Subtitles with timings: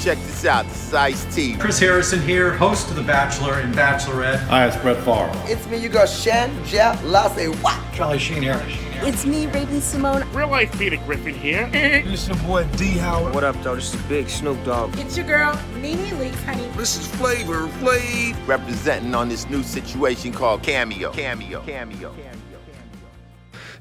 [0.00, 0.66] check this out.
[0.66, 1.56] This is Ice T.
[1.56, 4.38] Chris Harrison here, host of The Bachelor and Bachelorette.
[4.46, 5.30] Hi, it's Brett Favre.
[5.44, 7.78] It's me, you got Shan, Jeff, Lassie, what?
[7.92, 8.60] Charlie Sheen here.
[9.02, 10.30] It's me, Raven Simone.
[10.32, 11.68] Real life Peter Griffin here.
[11.72, 13.34] this is your boy D Howard.
[13.34, 13.74] What up, though?
[13.74, 14.98] This is Big Snoop Dogg.
[14.98, 16.66] It's your girl, Nene Leakes, honey.
[16.76, 18.36] This is Flavor Flav.
[18.46, 21.12] Representing on this new situation called Cameo.
[21.12, 21.60] Cameo.
[21.62, 22.10] Cameo.
[22.12, 22.29] Cameo.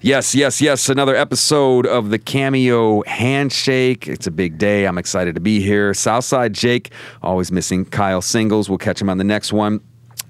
[0.02, 0.88] Yes, yes, yes.
[0.88, 4.08] Another episode of the Cameo Handshake.
[4.08, 4.86] It's a big day.
[4.86, 5.94] I'm excited to be here.
[5.94, 8.70] Southside Jake, always missing Kyle Singles.
[8.70, 9.82] We'll catch him on the next one.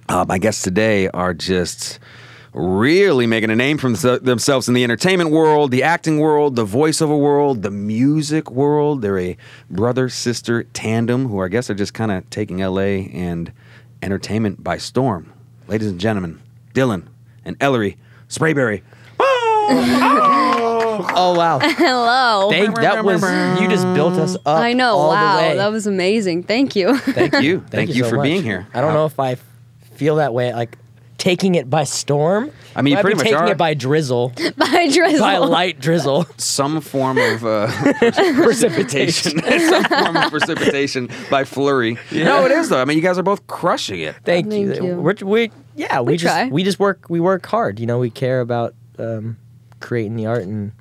[0.07, 1.99] Uh, my guests today are just
[2.51, 7.19] really making a name for themselves in the entertainment world, the acting world, the voiceover
[7.19, 9.03] world, the music world.
[9.03, 9.38] They're a
[9.69, 13.53] brother sister tandem who I guess are just kind of taking LA and
[14.01, 15.31] entertainment by storm.
[15.67, 16.41] Ladies and gentlemen,
[16.73, 17.05] Dylan
[17.45, 17.97] and Ellery
[18.29, 18.81] Sprayberry.
[19.71, 21.59] Oh wow!
[21.61, 22.49] Hello.
[22.49, 23.21] Thank that was
[23.61, 24.59] you just built us up.
[24.59, 24.95] I know.
[24.95, 25.57] all wow, the way.
[25.57, 26.43] that was amazing.
[26.43, 26.97] Thank you.
[26.97, 27.59] Thank you.
[27.69, 28.23] Thank, you, so for much.
[28.23, 28.67] being here.
[28.73, 29.35] I don't know if I
[29.95, 30.53] feel that way.
[30.53, 30.77] Like
[31.17, 32.52] taking it by storm.
[32.75, 33.52] I mean, you Might pretty much taking are.
[33.52, 35.19] it by drizzle, By drizzle.
[35.19, 36.25] by light drizzle.
[36.38, 37.67] Some form of uh,
[38.44, 39.41] precipitation.
[39.41, 41.97] Some form of precipitation by flurry.
[42.11, 42.81] No, it is though.
[42.81, 44.16] I mean, you guys are both crushing it.
[44.23, 44.83] Thank, Thank you.
[44.83, 44.95] you.
[44.95, 46.47] We're, we yeah, we, We just try.
[46.47, 47.79] we just work we work hard.
[47.79, 49.38] You know, we care about um,
[49.80, 50.72] creating the art and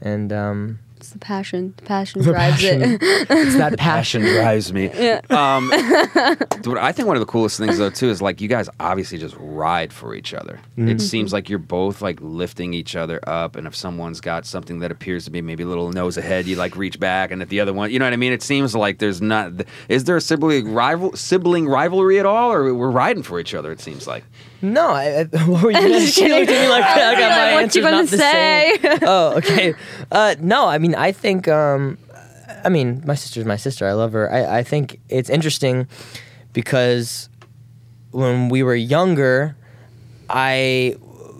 [0.00, 1.74] and um, It's the passion.
[1.76, 2.80] The passion drives it.
[3.02, 4.22] it's that passion.
[4.22, 4.90] Passion drives me.
[4.94, 5.20] Yeah.
[5.30, 5.68] Um,
[6.64, 9.18] what I think one of the coolest things though too is like you guys obviously
[9.18, 10.60] just ride for each other.
[10.76, 10.88] Mm-hmm.
[10.88, 14.78] It seems like you're both like lifting each other up, and if someone's got something
[14.80, 17.48] that appears to be maybe a little nose ahead, you like reach back, and if
[17.48, 18.32] the other one, you know what I mean?
[18.32, 19.52] It seems like there's not.
[19.88, 23.72] Is there a sibling rival sibling rivalry at all, or we're riding for each other?
[23.72, 24.24] It seems like.
[24.60, 26.38] No, I, I, what were you gonna just she kidding.
[26.40, 28.18] looked at me like I I got like, my what answers you gonna not the
[28.18, 28.78] same.
[28.80, 28.98] say?
[29.02, 29.74] oh, okay.
[30.10, 31.96] Uh, no, I mean, I think, um,
[32.64, 33.86] I mean, my sister's my sister.
[33.86, 34.32] I love her.
[34.32, 35.86] I, I think it's interesting
[36.52, 37.28] because
[38.10, 39.54] when we were younger,
[40.28, 40.96] I,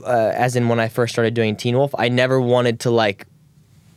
[0.07, 3.27] uh, as in when I first started doing Teen Wolf, I never wanted to like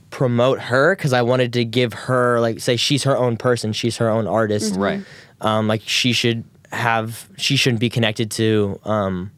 [0.10, 3.98] promote her because I wanted to give her like say she's her own person, she's
[3.98, 5.02] her own artist, Right.
[5.42, 9.32] um, like she should have she shouldn't be connected to um,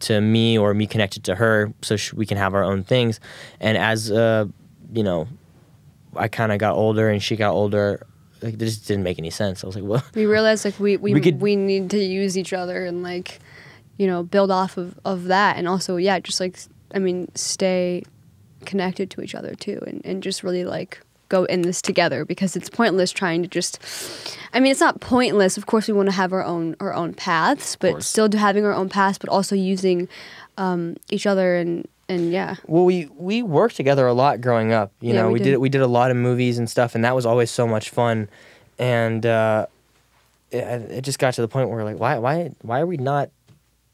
[0.00, 3.20] to me or me connected to her so sh- we can have our own things.
[3.60, 4.46] And as uh,
[4.92, 5.28] you know
[6.16, 8.06] i kind of got older and she got older
[8.40, 9.64] like this didn't make any sense.
[9.64, 12.52] I was like well we realized like we we, We we, need to use each
[12.52, 13.40] other and like
[13.96, 15.56] you know build off of, of that.
[15.56, 16.58] And also yeah just like
[16.94, 18.02] i mean stay
[18.64, 22.54] connected to each other too and, and just really like go in this together because
[22.56, 23.78] it's pointless trying to just
[24.52, 27.14] i mean it's not pointless of course we want to have our own our own
[27.14, 28.06] paths but course.
[28.06, 30.08] still having our own paths but also using
[30.58, 34.92] um, each other and and yeah well we we worked together a lot growing up
[35.00, 35.44] you Yeah, know we we did.
[35.52, 37.90] did we did a lot of movies and stuff and that was always so much
[37.90, 38.28] fun
[38.78, 39.66] and uh,
[40.50, 40.58] it,
[40.90, 43.30] it just got to the point where like why why why are we not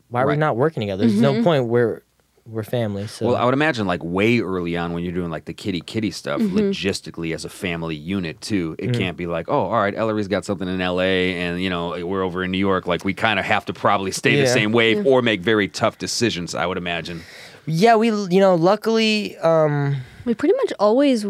[0.08, 1.38] why are we not working together there's Mm-hmm.
[1.38, 2.02] no point where
[2.50, 5.44] we're family so Well, I would imagine like way early on when you're doing like
[5.44, 6.56] the kitty kitty stuff, Mm-hmm.
[6.58, 8.74] logistically as a family unit too.
[8.78, 11.34] It can't be like, oh, all right, Ellery's got something in L.A.
[11.36, 12.86] and you know we're over in New York.
[12.86, 14.52] Like we kind of have to probably stay the Yeah.
[14.52, 16.54] same wave or make very tough decisions.
[16.54, 17.22] I would imagine.
[17.66, 21.24] yeah we you know luckily um we pretty much always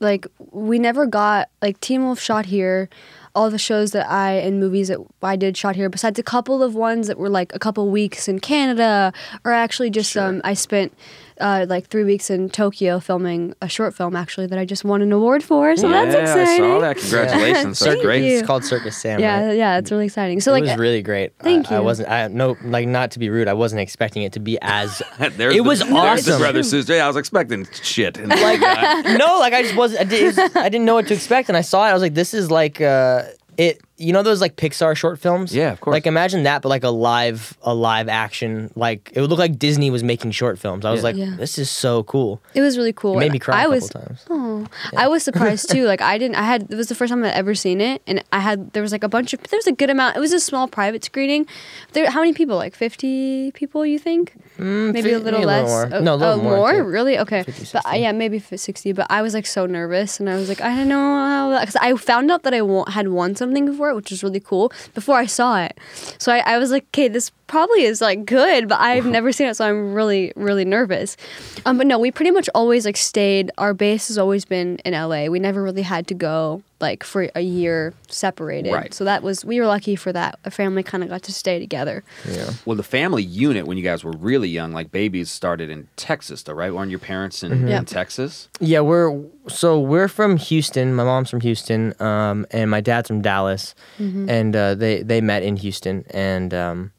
[0.00, 2.88] like we never got like Teen Wolf shot here.
[3.36, 6.62] All the shows that I and movies that I did shot here, besides a couple
[6.62, 9.12] of ones that were like a couple weeks in Canada,
[9.44, 10.92] or actually just um, I spent
[11.40, 15.02] uh, like three weeks in Tokyo filming a short film actually that I just won
[15.02, 15.76] an award for.
[15.76, 16.64] So that's yeah, exciting.
[16.64, 16.96] I saw that.
[16.98, 17.78] Congratulations.
[17.78, 18.24] That's Thank great.
[18.24, 18.38] you.
[18.38, 19.56] it's called circus sam Yeah, right?
[19.56, 20.40] yeah, it's really exciting.
[20.40, 21.32] So like it like, was really great.
[21.38, 22.08] Thank I, I wasn't.
[22.10, 23.48] I no like not to be rude.
[23.48, 25.02] I wasn't expecting it to be as.
[25.20, 26.38] It the- was there's the awesome.
[26.38, 26.94] brother sister.
[26.94, 28.16] Yeah, I was expecting shit.
[28.18, 28.60] And like
[29.18, 30.00] no, like I just wasn't.
[30.00, 31.90] I, did, I didn't know what to expect, and I saw it.
[31.90, 33.24] I was like, this is like uh,
[33.56, 33.80] it.
[33.98, 35.54] You know those like Pixar short films?
[35.54, 35.92] Yeah, of course.
[35.94, 38.70] Like imagine that, but like a live, a live action.
[38.76, 40.84] Like it would look like Disney was making short films.
[40.84, 41.04] I was Yeah.
[41.04, 41.34] like, Yeah.
[41.38, 42.42] this is so cool.
[42.54, 43.14] it was really cool.
[43.16, 44.26] It made me cry I a couple was, times.
[44.28, 45.84] Oh, I was surprised too.
[45.86, 46.36] Like I didn't.
[46.36, 46.66] I had.
[46.70, 48.72] It was the first time I'd ever seen it, and I had.
[48.74, 49.42] There was like a bunch of.
[49.44, 50.16] There was a good amount.
[50.16, 51.46] It was a small private screening.
[51.92, 52.10] There.
[52.10, 52.56] How many people?
[52.56, 53.86] Like fifty people?
[53.86, 54.34] You think?
[54.58, 55.68] maybe fi- a little maybe a little less.
[55.68, 55.98] more.
[55.98, 56.86] Oh, No, a little oh, more, I think.
[56.88, 57.18] Really?
[57.18, 57.42] Okay.
[57.42, 58.92] 50, but uh, yeah, maybe sixty.
[58.92, 61.60] But I was like so nervous, and I was like, I don't know how.
[61.60, 64.72] Because I found out that I wa- had won something before, which was really cool
[64.94, 65.78] before I saw it.
[66.18, 69.46] So I, I was like, okay, this probably is like good, but I've never seen
[69.48, 71.16] it, so I'm really, really nervous.
[71.64, 73.50] Um, but no, we pretty much always like stayed.
[73.58, 75.26] Our base has always been in LA.
[75.26, 78.72] We never really had to go like for a year separated.
[78.72, 78.92] Right.
[78.92, 80.38] So that was we were lucky for that.
[80.44, 82.04] A family kind of got to stay together.
[82.30, 82.50] Yeah.
[82.66, 86.42] Well, the family unit when you guys were really young, like babies, started in Texas,
[86.42, 86.72] though, right?
[86.74, 87.86] Weren't your parents in, in Yep.
[87.86, 88.48] Texas?
[88.60, 89.18] Yeah, we're
[89.48, 90.94] so we're from Houston.
[90.94, 95.42] My mom's from Houston, um, and my dad's from Dallas, and uh, they they met
[95.42, 96.92] in Houston, and um,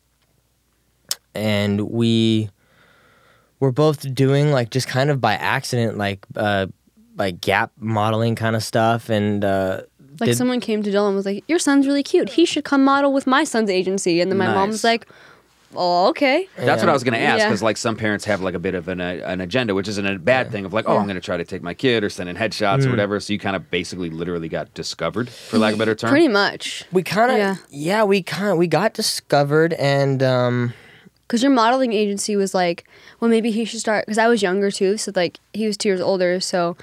[1.35, 2.49] and we
[3.59, 6.67] were both doing like just kind of by accident, like uh,
[7.17, 9.81] like gap modeling kind of stuff, and uh,
[10.19, 12.29] Like did- someone came to Dylan and was like, "Your son's really cute.
[12.29, 14.73] He should come model with my son's agency." And then my mom Nice.
[14.73, 15.07] was like,
[15.75, 17.47] "Oh, okay." That's what I was going to ask Yeah.
[17.49, 20.05] because, like, some parents have like a bit of an, uh, an agenda, which isn't
[20.05, 20.63] a bad thing.
[20.65, 22.81] Of like, oh, I'm going to try to take my kid or send in headshots
[22.81, 22.87] Mm.
[22.87, 23.19] or whatever.
[23.19, 26.09] So you kind of basically, literally got discovered, for lack of a better term.
[26.11, 26.85] Pretty much.
[26.91, 27.55] we kind of Yeah.
[27.69, 28.03] yeah.
[28.03, 30.73] we kind of we got discovered, and um,
[31.27, 32.85] Because your modeling agency was like,
[33.19, 34.05] well, maybe he should start.
[34.05, 36.77] Because I was younger too, so like he was two years older, so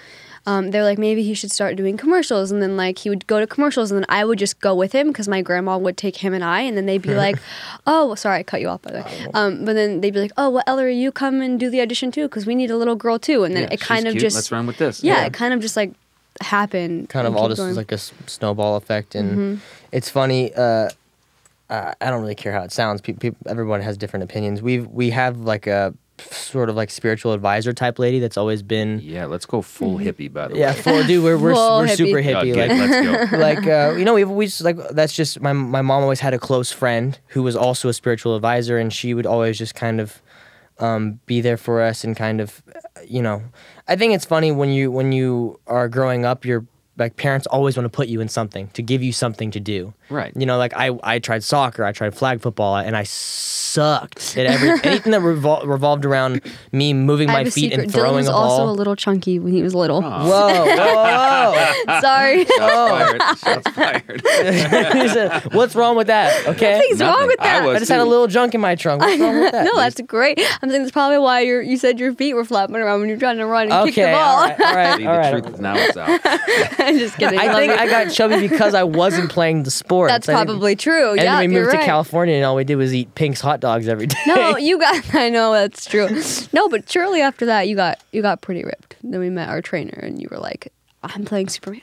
[0.46, 2.50] um, they're like, maybe he should start doing commercials.
[2.52, 4.92] And then like he would go to commercials, and then I would just go with
[4.92, 7.36] him because my grandma would take him and I, and then they'd be like,
[7.86, 9.26] oh, sorry, I cut you off by the way.
[9.34, 12.10] Um, but then they'd be like, oh, well, Ellery, you come and do the audition
[12.12, 13.44] too, because we need a little girl too.
[13.44, 14.22] And then Yeah, it kind of cute.
[14.22, 15.02] just Let's run with this.
[15.02, 15.26] Yeah, Yeah.
[15.26, 15.92] it kind of just like
[16.40, 17.08] happened.
[17.08, 17.74] kind of all just going.
[17.74, 19.60] like a s- snowball effect and Mm-hmm.
[19.92, 20.88] it's funny uh,
[21.70, 24.86] uh, i don't really care how it sounds Pe- peop everyone has different opinions we've
[24.88, 25.94] we have like a
[26.30, 30.32] sort of like spiritual advisor type lady that's always been Yeah, let's go full hippie,
[30.32, 30.80] by the yeah way.
[30.80, 32.52] for dude we're, we're, Full we're super hippie.
[32.52, 33.36] Hippie good, like let's go.
[33.38, 36.38] like uh, you know we've always like that's just my my mom always had a
[36.38, 40.22] close friend who was also a spiritual advisor and she would always just kind of
[40.78, 43.42] um, be there for us and kind of uh, you know
[43.88, 47.76] I think it's funny when you when you are growing up your like parents always
[47.76, 50.32] want to put you in something to give you something to do Right.
[50.36, 54.46] you know like I I tried soccer I tried flag football and I sucked at
[54.46, 56.40] every anything that revol- revolved around
[56.72, 57.84] me moving I my have a feet secret.
[57.84, 60.02] and Dylan was a also a little chunky when he was little.
[60.02, 62.44] whoa whoa whoa Sorry.
[62.44, 63.20] Fired.
[63.38, 64.22] Shots fired.
[65.54, 66.46] What's wrong with that?
[66.46, 66.74] Okay.
[66.74, 67.26] Nothing's wrong Nothing.
[67.28, 67.64] with I that.
[67.66, 69.00] was I just had a little junk in my trunk.
[69.02, 69.64] What's wrong with that?
[69.64, 70.40] no, that's great.
[70.62, 73.18] I'm saying that's probably why you you said your feet were flapping around when you're
[73.18, 74.12] trying to run and kick the okay.
[74.12, 74.38] ball.
[74.38, 74.60] All right.
[74.60, 74.96] All right.
[74.96, 75.30] See, the right.
[75.42, 76.20] truth is now it's out.
[76.84, 77.38] I'm just kidding.
[77.38, 77.72] I think.
[77.72, 80.08] I got chubby because I wasn't playing the sport.
[80.10, 81.10] That's think- probably true.
[81.12, 81.86] And yeah, then we moved to right.
[81.86, 84.18] California, and all we did was eat Pink's hot dogs every day.
[84.26, 85.02] No, you got.
[85.14, 86.08] I know that's true.
[86.52, 88.96] No, but surely after that, you got you got pretty ripped.
[89.02, 90.72] Then we met our trainer, and you were like,
[91.02, 91.82] "I'm playing Superman."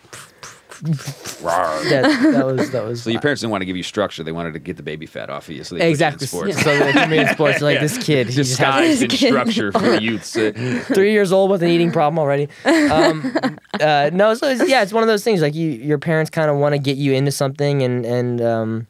[0.81, 4.31] That, that was that was So your parents didn't want to give you structure; they
[4.31, 5.63] wanted to get the baby fat off of you.
[5.63, 6.27] So they exactly.
[6.27, 6.79] Put you in So sports.
[6.79, 7.61] they put me in sports.
[7.61, 9.27] Like this kid, he just has Disguised in Kid.
[9.29, 10.33] structure for the youths.
[10.93, 12.47] Three years old with an eating problem already.
[12.65, 15.41] Um, uh, no, so it's, yeah, it's one of those things.
[15.41, 18.87] Like you, your parents kind of want to get you into something, and and um,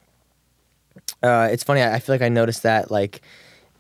[1.23, 1.81] uh, it's funny.
[1.81, 3.21] I, I feel like I noticed that like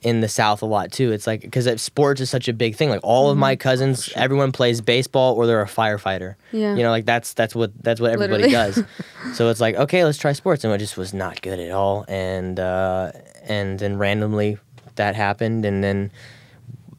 [0.01, 1.11] in the South a lot too.
[1.11, 2.89] It's like because sports is such a big thing.
[2.89, 6.35] Like all of my cousins, everyone plays baseball or they're a firefighter.
[6.51, 6.75] Yeah.
[6.75, 8.73] You know, like that's that's what that's what everybody Literally.
[8.73, 8.83] does.
[9.37, 12.05] so it's like okay, let's try sports, and I just was not good at all,
[12.07, 13.11] and uh,
[13.43, 14.57] and then randomly
[14.95, 16.11] that happened, and then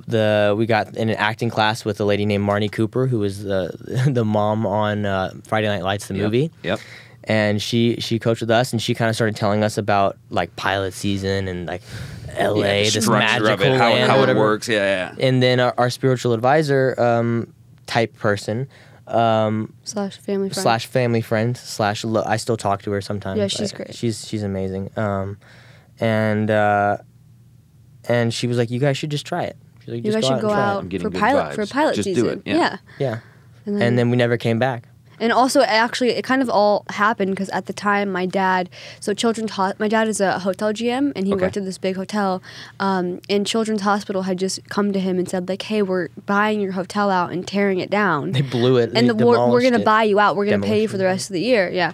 [0.07, 3.43] the we got in an acting class with a lady named Marnie Cooper, who was
[3.45, 6.51] the the mom on uh, Friday Night Lights, the Yep, movie.
[6.63, 6.81] Yep.
[7.25, 10.55] And she she coached with us, and she kind of started telling us about like
[10.57, 11.83] pilot season and like
[12.37, 12.85] L.A.
[12.85, 14.69] Yeah, the this magical of it, how, land, how it works.
[14.69, 15.27] Yeah, yeah.
[15.27, 17.53] And then our, our spiritual advisor um,
[17.87, 18.69] type person.
[19.07, 20.63] Um, slash family friend.
[20.63, 23.39] slash family friend slash lo- I still talk to her sometimes.
[23.39, 23.95] Yeah, she's I- great.
[23.95, 24.91] She's she's amazing.
[24.97, 25.39] Um,
[26.01, 26.99] and uh,
[28.09, 30.25] and she was like, "You guys should just try it." She's like, You "Just guys
[30.25, 31.73] should out go and try out I'm getting for good pilot for vibes.
[31.73, 32.43] pilot Just do season.
[32.47, 32.75] it, yeah.
[32.75, 33.19] it." Yeah.
[33.67, 34.89] And And then we never came back.
[35.23, 38.69] And also, actually, it kind of all happened because at the time, my dad,
[39.01, 41.43] so Children's Ho- my dad is a hotel GM and he Okay.
[41.45, 42.43] worked at this big hotel.
[42.81, 46.61] Um, and Children's Hospital had just come to him and said, like, hey, we're buying
[46.61, 48.33] your hotel out and tearing it down.
[48.33, 48.91] They blew it.
[48.95, 49.85] and they the, we're, we're going to it.
[49.85, 50.35] buy you out.
[50.37, 51.71] We're going to pay you for the rest of the year.
[51.71, 51.93] Yeah.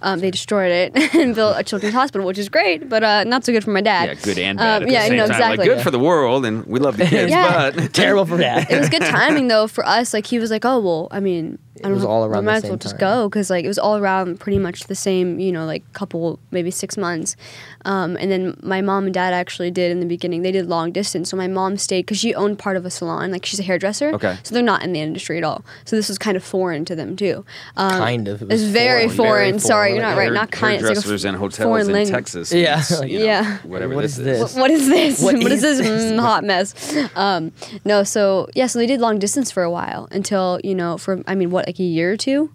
[0.00, 3.44] Um, they destroyed it and built a children's hospital, which is great, but uh, not
[3.44, 4.08] so good for my dad.
[4.08, 5.30] Yeah, good and bad Um, at the yeah, same no, time.
[5.36, 5.56] exactly.
[5.58, 7.70] Like good for the world, and we love the kids, Yeah.
[7.70, 10.12] but Terrible for dad it was good timing though for us.
[10.12, 12.44] Like he was like, oh well, I mean, I don't was know, all we around
[12.44, 13.00] might the as well just time.
[13.00, 16.38] go because like it was all around pretty much the same, you know, like couple
[16.50, 17.36] maybe six months.
[17.84, 20.42] Um, and then my mom and dad actually did in the beginning.
[20.42, 23.32] They did long distance, so my mom stayed because she owned part of a salon.
[23.32, 24.36] Like she's a hairdresser, Okay.
[24.44, 25.64] So they're not in the industry at all.
[25.84, 27.44] So this was kind of foreign to them too.
[27.76, 28.42] Um, Kind of.
[28.42, 29.16] It It's was very foreign.
[29.16, 29.50] foreign.
[29.52, 29.94] Very Sorry, foreign.
[29.96, 30.24] you're not right.
[30.24, 30.74] hair- Not kind.
[30.74, 32.52] It's like a hairdressers and hotels foreign in ling- Texas.
[32.52, 32.78] Yeah.
[32.78, 33.58] it's, you know, Yeah.
[33.64, 34.50] Whatever What this is this?
[34.52, 34.56] is.
[34.56, 35.22] what is this?
[35.22, 36.20] What what is is this this?
[36.20, 36.96] hot mess?
[37.16, 37.50] Um,
[37.84, 41.22] no, so yeah, so they did long distance for a while until you know, for
[41.26, 42.50] I mean, what like a year or two.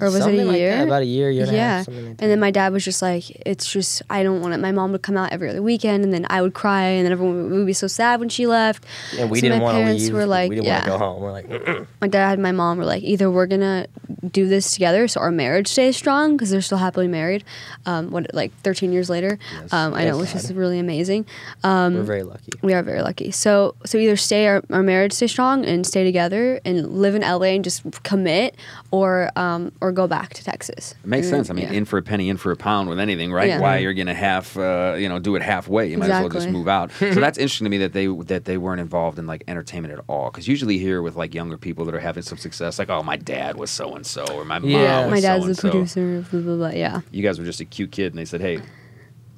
[0.00, 0.76] or was Something it a like year?
[0.78, 1.76] that, about a year, year and yeah.
[1.78, 4.58] half, like and then my dad was just like, it's just I don't want it.
[4.60, 7.12] My mom would come out every other weekend, and then I would cry, and then
[7.12, 8.84] everyone would, be so sad when she left.
[9.18, 10.14] And we So didn't want to parents leave.
[10.14, 10.74] Were like, we didn't yeah.
[10.74, 11.22] want to go home.
[11.22, 13.86] We're like, "Mm-mm." my dad and my mom were like, either we're gonna
[14.30, 17.44] do this together so our marriage stays strong because they're still happily married.
[17.86, 19.38] Um, what like 13 years later,
[19.72, 21.26] um, I know, which is really amazing.
[21.64, 22.52] Um, we're very lucky.
[22.62, 23.30] we are very lucky.
[23.30, 27.22] So so either stay our, our marriage stay strong and stay together and live in
[27.22, 28.56] LA and just commit,
[28.90, 30.94] or um, or go back to Texas.
[31.02, 31.50] It makes then- sense.
[31.50, 31.72] I mean, yeah.
[31.72, 33.48] in for a penny, in for a pound with anything, right?
[33.48, 33.60] Yeah.
[33.60, 35.90] Why you're gonna half, uh, you know, do it halfway?
[35.90, 36.92] You might as well just move out.
[36.98, 40.04] so that's interesting to me that they that they weren't involved in like entertainment at
[40.08, 40.30] all.
[40.30, 43.16] Because usually here with like younger people that are having some success, like, oh, my
[43.16, 45.02] dad was so and so, or my mom Yeah.
[45.06, 45.70] was my dad's the so-and-so.
[45.70, 46.24] producer.
[46.30, 46.68] Blah blah blah.
[46.70, 47.00] Yeah.
[47.10, 48.60] You guys were just a cute kid, and they said, hey.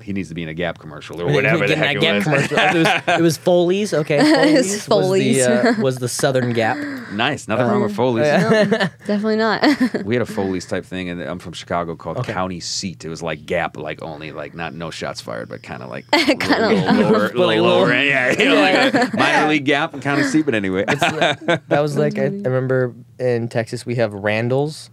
[0.04, 2.14] He needs to be in a Gap commercial or whatever the heck that it Gap
[2.16, 2.24] was.
[2.24, 2.58] commercial.
[2.60, 2.74] it,
[3.06, 3.94] was, it was Foley's.
[3.94, 4.18] Okay,
[4.54, 6.76] It's Foley's, Was, the, uh, was the Southern Gap.
[7.12, 8.26] nice, nothing wrong with Foley's.
[8.26, 10.04] Definitely not.
[10.04, 12.32] We had a Foley's type thing, and I'm from Chicago called Okay.
[12.32, 13.04] County Seat.
[13.04, 16.04] It was like Gap, like only like not no shots fired, but kind of like
[16.10, 18.08] Kinda little, like- lower, little lower, end.
[18.08, 18.60] yeah, you know,
[19.00, 20.44] like a minor league Gap and County Seat.
[20.44, 24.90] But anyway, That was like I, I remember in Texas we have Randall's.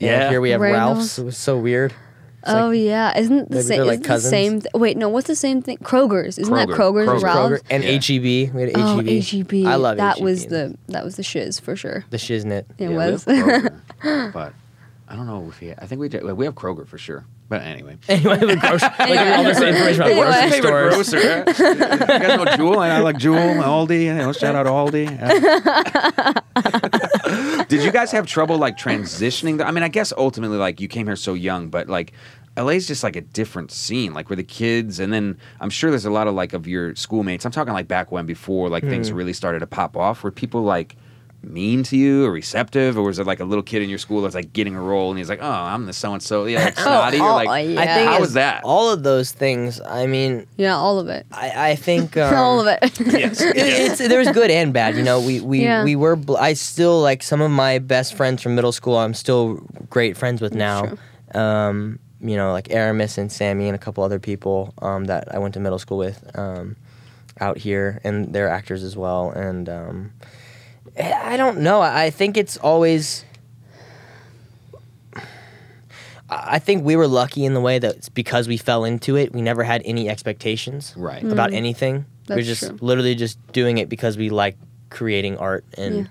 [0.00, 0.28] and Yeah.
[0.30, 0.98] here we have Randall's.
[0.98, 1.18] Ralph's.
[1.18, 1.94] It was so weird.
[2.46, 3.86] Oh yeah, isn't the maybe same?
[3.86, 4.60] like isn't the same?
[4.62, 5.08] Th- wait, no.
[5.08, 5.78] What's the same thing?
[5.78, 6.38] Kroger's.
[6.38, 7.22] Isn't that Kroger's and Kroger.
[7.22, 7.62] Ralph's?
[7.62, 7.90] Kroger and Yeah.
[7.92, 8.54] HEB.
[8.54, 9.22] We had Oh, HEB.
[9.50, 9.66] HEB.
[9.66, 10.24] I love that HEB.
[10.24, 12.04] was the that was the shiz for sure.
[12.10, 12.64] the shiznit.
[12.78, 13.24] It Yeah, was.
[13.24, 13.72] Kroger,
[14.32, 14.52] but
[15.08, 15.72] I don't know if he.
[15.72, 17.24] I think we do- we have Kroger for sure.
[17.48, 20.26] But anyway, Anyway, the grocery, like all this information about Anyway.
[20.30, 21.10] grocery favorite stores.
[21.10, 21.44] grocer.
[21.48, 22.78] you guys know Jewel?
[22.78, 24.04] I like Jewel, Aldi.
[24.04, 25.10] You know, shout out Aldi.
[27.68, 29.64] Did you guys have trouble like transitioning?
[29.64, 32.12] I mean, I guess ultimately, like you came here so young, but like
[32.56, 34.12] LA's just like a different scene.
[34.12, 36.94] Like where the kids, and then I'm sure there's a lot of like of your
[36.94, 37.44] schoolmates.
[37.46, 38.90] I'm talking like back when before like Hmm.
[38.90, 40.22] things really started to pop off.
[40.24, 40.96] where people like
[41.42, 44.20] mean to you or receptive, or was it like a little kid in your school
[44.22, 46.64] that's like getting a role and he's like, oh, I'm the so and so, yeah,
[46.64, 47.80] like snotty, or oh, like yeah.
[47.80, 48.62] I think how was that?
[48.64, 49.80] All of those things.
[49.80, 51.26] I mean, Yeah, all of it.
[51.32, 53.00] I, I think um, all of it.
[53.00, 54.96] yes, it- it's there's good and bad.
[54.96, 55.82] You know, we we Yeah.
[55.84, 56.16] we were.
[56.16, 58.96] bl- I still like some of my best friends from middle school.
[58.96, 59.54] I'm still
[59.88, 60.92] great friends with now.
[61.34, 65.38] Um, you know, like Aramis and Sammy and a couple other people um, that I
[65.38, 66.76] went to middle school with um,
[67.40, 69.30] out here, and they're actors as well.
[69.30, 70.12] And um,
[70.98, 71.80] I I don't know.
[71.80, 73.24] I I think it's always.
[75.14, 75.20] I
[76.30, 79.32] I think we were lucky in the way that it's because we fell into it.
[79.32, 81.22] We never had any expectations Right.
[81.24, 82.04] about anything.
[82.28, 82.78] we we're just true.
[82.80, 84.56] literally just doing it because we like
[84.90, 86.08] creating art and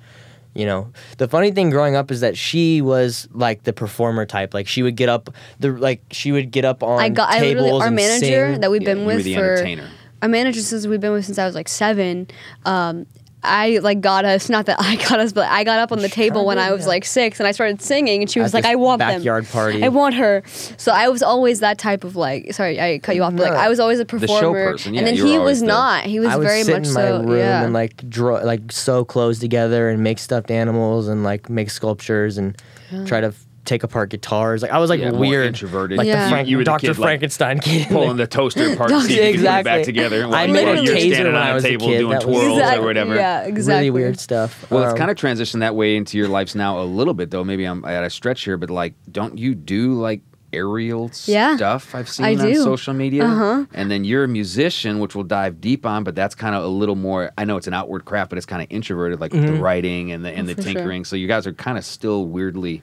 [0.53, 4.53] you know the funny thing growing up is that she was like the performer type
[4.53, 7.39] like she would get up the like she would get up on I got I
[7.39, 8.61] tables literally our manager sing.
[8.61, 9.89] that we've Yeah, been with the for entertainer.
[10.21, 12.27] our manager since we've been with since I was like seven.
[12.65, 13.05] Um,
[13.41, 16.09] I like got us not that I got us, but I got up on the
[16.09, 18.65] table when I was like six and I started singing and she was At like,
[18.71, 19.51] "I want backyard them.
[19.51, 19.83] party.
[19.83, 20.43] I want her."
[20.77, 22.53] So I was always that type of like.
[22.53, 23.35] Sorry, I cut you off.
[23.35, 26.03] But like I was always a performer, person, yeah, and then he was the- not.
[26.05, 27.21] He was I would very sit much in my so.
[27.23, 27.63] room yeah.
[27.63, 32.37] and like draw like sew clothes together and make stuffed animals and like make sculptures
[32.37, 32.57] and
[33.05, 35.97] try to f- take apart guitars like I was like Yeah, weird introverted.
[35.97, 36.23] like Yeah.
[36.25, 36.87] the Frank- You were Dr.
[36.87, 39.63] kid, like, Frankenstein kid pulling the toaster apart to you could put it Exactly.
[39.71, 40.23] back together.
[40.23, 41.97] I while made you're a taser standing when on I a was a table kid.
[41.99, 42.83] doing That twirls Exactly.
[42.83, 43.15] or whatever.
[43.15, 43.89] Yeah, exactly.
[43.89, 46.79] really weird stuff Well, it's Um, kind of transitioned that way into your lives now
[46.81, 47.43] a little bit, though.
[47.43, 50.21] Maybe I'm at a stretch here, but like, don't you do like
[50.51, 51.93] aerial Yeah, stuff?
[51.93, 52.55] I've seen I on do.
[52.63, 53.23] social media.
[53.25, 53.65] Uh-huh.
[53.73, 56.67] And then you're a musician, which we'll dive deep on, but that's kind of a
[56.67, 57.31] little more.
[57.37, 60.11] I know it's an outward craft, but it's kind of introverted, like with the writing
[60.11, 60.61] and the and the Mm-hmm.
[60.63, 60.73] Sure.
[60.73, 61.05] tinkering.
[61.05, 62.81] So you guys are kind of still weirdly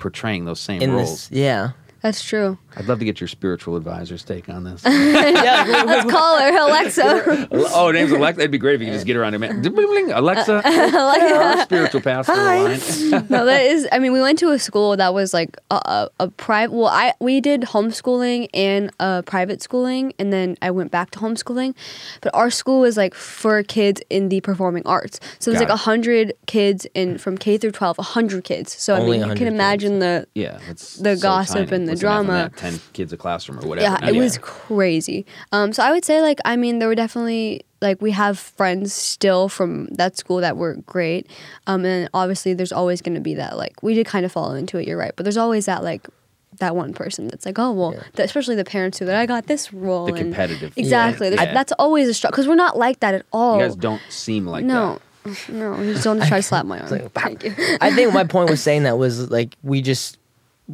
[0.00, 1.28] portraying those same in roles.
[1.28, 1.70] this yeah
[2.02, 2.56] That's true.
[2.76, 4.82] I'd love to get your spiritual advisor's take on this.
[4.86, 7.48] yeah Let's call her Alexa.
[7.52, 8.40] oh, her name's Alexa.
[8.40, 9.62] It'd be great if you could just get her on her man.
[9.66, 12.78] Alexa, our spiritual pastor line.
[13.28, 13.86] no, that is.
[13.92, 16.74] I mean, we went to a school that was like a, a, a private.
[16.74, 21.18] Well, I we did homeschooling and uh, private schooling, and then I went back to
[21.18, 21.74] homeschooling.
[22.22, 25.20] But our school was like for kids in the performing arts.
[25.38, 25.82] So it was Got like it.
[25.84, 27.96] hundred kids in from K through twelve.
[27.98, 28.72] hundred kids.
[28.80, 29.54] So Only I mean, you 100 can kids.
[29.54, 31.76] imagine the Yeah, it's The so gossip tiny.
[31.76, 32.50] and the What's enough of drama.
[32.50, 32.56] that?
[32.56, 33.98] Ten kids a classroom or whatever.
[34.02, 35.26] yeah, it was crazy.
[35.52, 38.92] Um, so I would say like I mean there were definitely like we have friends
[38.92, 41.26] still from that school that were great.
[41.66, 44.52] Um, and obviously there's always going to be that like we did kind of fall
[44.52, 44.86] into it.
[44.86, 46.06] You're right, but there's always that like
[46.58, 49.46] that one person that's like oh well, the, especially the parents who that I got
[49.46, 50.06] this role.
[50.06, 50.72] The and- competitive.
[50.76, 51.28] Exactly.
[51.30, 51.42] Yeah.
[51.42, 51.54] Yeah.
[51.54, 53.56] That's always a struggle because we're not like that at all.
[53.58, 54.94] You guys don't seem like no.
[54.94, 55.02] that.
[55.50, 56.90] No, you just don't try to slap my arm.
[56.90, 57.54] like, Thank you.
[57.82, 60.18] I think my point was saying that was like we just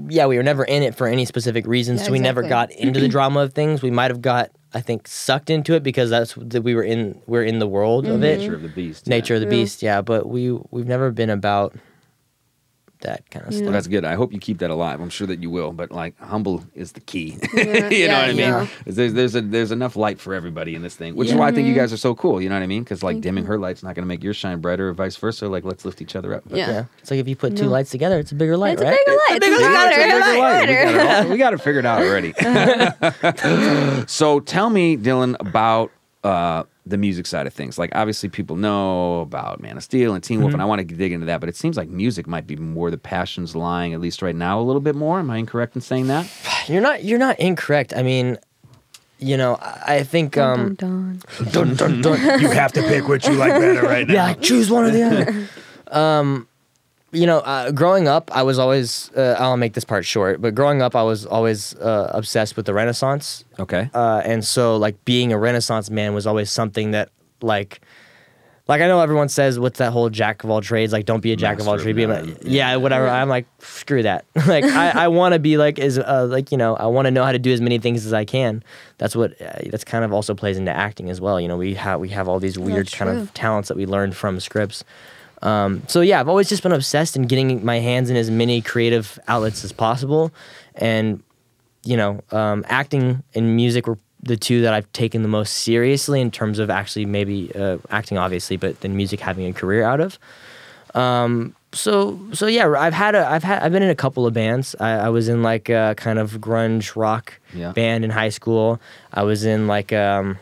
[0.08, 2.00] yeah, we were never in it for any specific reasons.
[2.00, 3.82] Yeah, so we never got into the drama of things.
[3.82, 7.20] We might have got I think sucked into it because that's that we were in
[7.26, 8.40] we're in the world of it.
[8.40, 9.06] Nature of the beast.
[9.06, 9.40] Nature yeah.
[9.42, 11.74] of the beast, yeah, but we we've never been about
[13.06, 13.56] that kind of Yeah.
[13.58, 13.64] stuff.
[13.64, 14.04] Well, that's good.
[14.04, 15.00] I hope you keep that alive.
[15.00, 15.72] I'm sure that you will.
[15.72, 17.38] But like, humble is the key.
[17.54, 18.38] Yeah, you know yeah, what I mean?
[18.38, 18.66] yeah.
[18.84, 21.52] There's there's a, there's enough light for everybody in this thing, which is why I
[21.52, 22.40] think you guys are so cool.
[22.42, 22.82] You know what I mean?
[22.84, 25.48] Because like dimming her light's not going to make yours shine brighter, or vice versa.
[25.48, 26.42] Like, let's lift each other up.
[26.46, 26.70] But- Yeah.
[26.70, 27.70] Yeah, it's like if you put two No.
[27.70, 28.98] lights together, it's a bigger light, It's a right?
[29.06, 29.36] bigger light.
[29.36, 29.86] It's a bigger Yeah, light.
[29.88, 30.68] it's a bigger Light, light.
[30.68, 30.92] We lighter.
[30.98, 32.32] got, it all, we got it figured out already.
[34.06, 35.90] so tell me, Dylan, about
[36.24, 37.78] uh, the music side of things.
[37.78, 40.54] Like, obviously, people know about Man of Steel and Teen Wolf, Mm-hmm.
[40.54, 41.40] and I want to dig into that.
[41.40, 44.60] But it seems like music might be more the passions lying, at least right now,
[44.60, 45.18] a little bit more.
[45.18, 46.30] Am I incorrect in saying that?
[46.68, 47.92] You're not you're not incorrect.
[47.96, 48.38] I mean,
[49.18, 51.50] you know, I I think um Dun, dun.
[51.52, 52.40] dun, dun, dun.
[52.40, 54.14] You have to pick what you like better right now.
[54.14, 55.02] yeah, choose one or the
[55.90, 55.98] other.
[56.00, 56.48] um,
[57.16, 60.54] you know, uh, growing up, I was always uh, I'll make this part short, but
[60.54, 63.90] growing up, I was always uh, obsessed with the Renaissance, Okay.
[63.94, 67.08] uh, and so like being a Renaissance man was always something that
[67.40, 67.80] like.
[68.68, 71.30] Like I know everyone says, "What's that whole jack of all trades?" Like, don't be
[71.30, 71.94] a jack of all trades.
[71.94, 72.30] Be a, none.
[72.30, 73.06] ma- yeah, whatever.
[73.06, 74.24] I'm like, screw that.
[74.48, 77.12] like, I, I want to be like as uh, like you know, I want to
[77.12, 78.64] know how to do as many things as I can.
[78.98, 81.40] That's what uh, that's kind of also plays into acting as well.
[81.40, 83.86] You know, we have we have all these weird That's kind of talents that we
[83.86, 84.82] learned from scripts.
[85.42, 88.60] Um, so yeah, I've always just been obsessed in getting my hands in as many
[88.62, 90.32] creative outlets as possible,
[90.76, 91.22] and
[91.84, 96.20] you know, um, acting and music were the two that I've taken the most seriously
[96.20, 100.00] in terms of actually maybe uh, acting, obviously, but then music having a career out
[100.00, 100.18] of.
[100.94, 104.32] Um, so so yeah, I've had a I've had I've been in a couple of
[104.32, 104.74] bands.
[104.80, 107.72] I, I was in like a kind of grunge rock Yeah.
[107.72, 108.80] band in high school.
[109.12, 110.38] I was in like um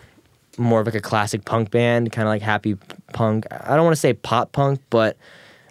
[0.59, 2.77] more of like a classic punk band, kind of like happy
[3.13, 3.47] punk.
[3.51, 5.17] I don't want to say pop punk, but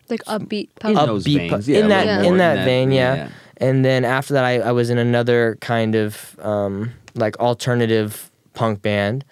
[0.09, 0.69] Like upbeat.
[0.85, 0.95] In Punk.
[1.07, 3.15] those upbeat veins, punk- yeah, in that little more in in that that- vein, yeah.
[3.15, 3.29] yeah.
[3.57, 8.81] And then after that, I, I was in another kind of um, like alternative punk
[8.81, 9.23] band,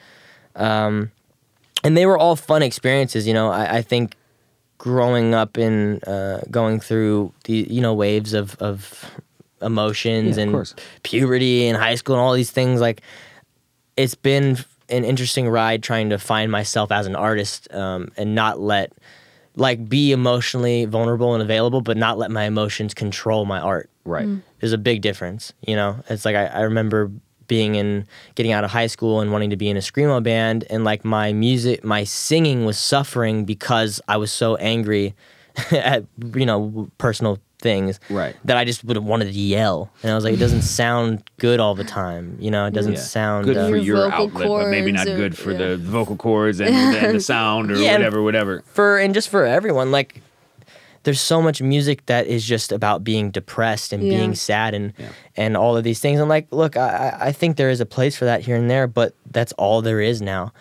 [0.55, 1.11] um,
[1.83, 3.27] and they were all fun experiences.
[3.27, 4.15] You know, I, I think
[4.77, 9.05] growing up and uh, going through the you know waves of of
[9.61, 10.75] emotions Yeah, of and course.
[11.03, 13.01] puberty and high school and all these things like
[13.97, 14.57] it's been
[14.91, 18.93] an interesting ride trying to find myself as an artist um, and not let
[19.55, 23.89] like be emotionally vulnerable and available but not let my emotions control my art.
[24.03, 24.27] Right.
[24.59, 26.03] there's a big difference you know?
[26.09, 27.11] It's like I, I remember
[27.47, 30.63] being in getting out of high school and wanting to be in a screamo band
[30.69, 35.13] and like my music my singing was suffering because i was so angry
[35.71, 38.35] at you know personal things Right.
[38.45, 41.23] that i just would have wanted to yell and i was like it doesn't sound
[41.37, 42.99] good all the time you know it doesn't Yeah.
[42.99, 45.57] sound Good uh, for Your your vocal outlet, but maybe not or- good for yeah.
[45.59, 48.63] the vocal cords and, and the sound or Yeah, whatever, whatever.
[48.73, 50.21] for and just for everyone like
[51.03, 54.17] there's so much music that is just about being depressed and Yeah.
[54.17, 55.09] being sad and Yeah.
[55.37, 56.87] and all of these things and like look I,
[57.21, 59.81] I I think there is a place for that here and there but that's all
[59.81, 60.51] there is now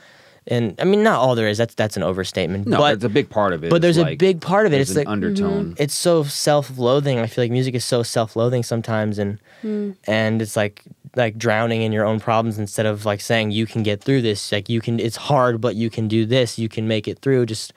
[0.51, 1.59] and i mean not all there is.
[1.59, 3.71] That's that's an overstatement No, but that's a big part of it.
[3.71, 4.77] but is there's a big part of it.
[4.77, 5.13] there's it's an like mm-hmm.
[5.13, 5.75] undertone.
[5.79, 7.19] it's so self-loathing.
[7.19, 9.93] I feel like music is so self-loathing sometimes and hmm.
[10.07, 10.83] and it's like
[11.17, 14.53] like drowning in your own problems instead of like saying you can get through this.
[14.53, 16.59] Like you can it's hard but you can do this.
[16.59, 17.47] You can make it through.
[17.47, 17.73] Just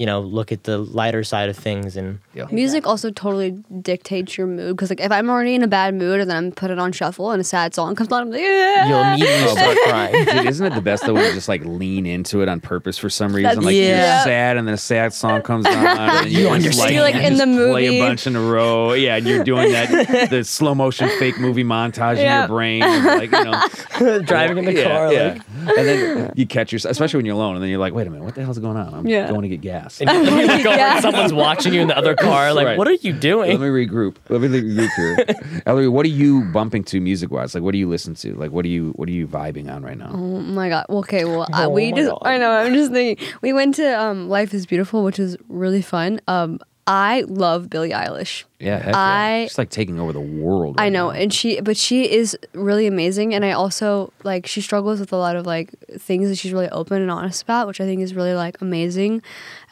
[0.00, 2.18] you know look at the lighter side of things and
[2.50, 3.50] Music also totally
[3.82, 6.52] dictates your mood because like if I'm already in a bad mood and then I'm
[6.52, 8.88] put it on shuffle and a sad song comes on, I'm like, yeah.
[8.88, 11.62] you'll immediately oh, start crying Dude, isn't it the best though when you just like
[11.66, 13.42] lean into it on purpose for some reason?
[13.50, 14.16] That's- like Yeah.
[14.16, 16.94] you're sad and then a sad song comes on and you, You just, understand.
[16.94, 18.94] You're, like, in the the play a bunch in a row.
[18.94, 23.30] Yeah, and you're doing that the slow motion fake movie montage in your brain, like
[23.32, 25.32] you know, driving in the yeah, car yeah.
[25.34, 25.42] like
[25.78, 28.10] and then you catch yourself, especially when you're alone, and then you're like, wait a
[28.10, 28.94] minute, what the hell's going on?
[28.94, 29.28] I'm Yeah.
[29.28, 29.89] going to get gas.
[30.00, 30.94] and you look over Yeah.
[30.94, 32.78] and someone's watching you in the other car like Right.
[32.78, 34.16] what are you doing Let me regroup.
[34.28, 35.62] Let me regroup here.
[35.66, 37.54] Ellery, what are you bumping to music wise?
[37.54, 38.34] Like, what do you listen to?
[38.34, 40.10] Like, what are you what are you vibing on right now?
[40.12, 40.86] Oh my god.
[40.88, 42.22] Okay, well, uh, Oh we my just God.
[42.24, 43.26] I know, I'm just thinking.
[43.42, 46.20] We went to um Life is Beautiful, which was really fun.
[46.28, 46.58] Um
[46.90, 48.42] I love Billie Eilish.
[48.58, 49.46] Yeah, heck I- yeah.
[49.46, 50.74] She's like taking over the world.
[50.78, 51.16] I know, now.
[51.16, 55.16] and she but she is really amazing and I also like she struggles with a
[55.16, 58.12] lot of like things that she's really open and honest about, which I think is
[58.14, 59.22] really like amazing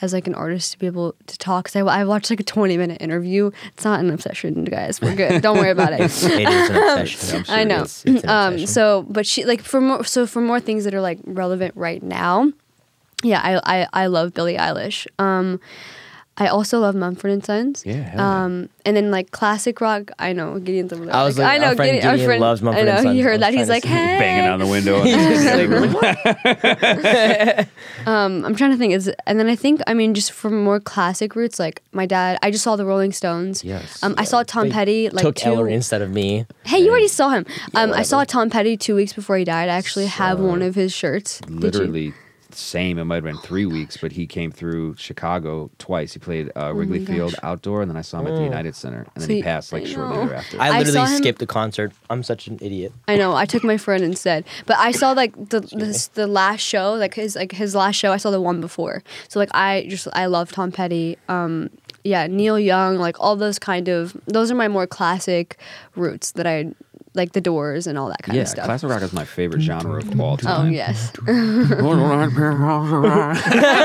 [0.01, 1.65] as like an artist to be able to talk.
[1.67, 3.51] Cuz I, I watched like a 20 minute interview.
[3.75, 5.01] It's not an obsession, guys.
[5.01, 5.43] We're good.
[5.43, 6.01] Don't worry about it.
[6.03, 7.83] it is an obsession sure I know.
[7.83, 11.01] it's, it's um so but she like for more so for more things that are
[11.01, 12.53] like relevant right now
[13.25, 15.59] yeah i i, I love billie eilish um
[16.39, 17.83] I also love Mumford and Sons.
[17.85, 18.45] Yeah, yeah.
[18.45, 20.13] Um, and then like classic rock.
[20.19, 21.15] I know Gideon's over there.
[21.15, 23.17] I was like, I know our friend our Gideon loves Mumford I know and Sons.
[23.17, 23.53] he heard that.
[23.53, 24.19] He's like, hey.
[24.19, 24.99] banging on the window.
[28.07, 28.95] Um, I'm trying to think.
[28.95, 32.39] Is and then I think I mean just from more classic roots, like my dad.
[32.43, 33.65] I just saw the Rolling Stones.
[33.65, 34.03] Yes.
[34.03, 35.51] Um, I saw Tom They Petty like took two.
[35.51, 37.45] Ellery instead of me Hey, you already saw him.
[37.75, 38.25] Um, I saw.
[38.25, 39.69] Tom Petty two weeks before he died.
[39.69, 41.41] I actually have one of his shirts.
[41.41, 41.61] Did you?
[41.61, 42.15] Literally
[42.59, 42.99] same.
[42.99, 46.13] It might have been three weeks, but he came through Chicago twice.
[46.13, 47.41] He played uh, Wrigley Field gosh.
[47.43, 49.43] outdoor, and then I saw him at the United Center, and then So he you-
[49.45, 50.27] passed like I shortly know.
[50.27, 50.61] thereafter.
[50.61, 51.93] I I literally him- skipped the concert.
[52.11, 52.93] I'm such an idiot.
[53.07, 53.35] I know.
[53.35, 57.15] I took my friend instead, but I saw like the this, the last show, like
[57.15, 58.13] his like his last show.
[58.13, 59.03] I saw the one before.
[59.29, 61.17] So like I just I love Tom Petty.
[61.29, 61.71] Um,
[62.05, 65.59] yeah, Neil Young, like all those kind of those are my more classic
[65.95, 66.73] roots that I
[67.15, 68.65] like the Doors and all that kind yeah, of stuff.
[68.67, 70.67] classic rock is my favorite genre of all time.
[70.67, 71.13] Oh yes.
[71.29, 71.33] I,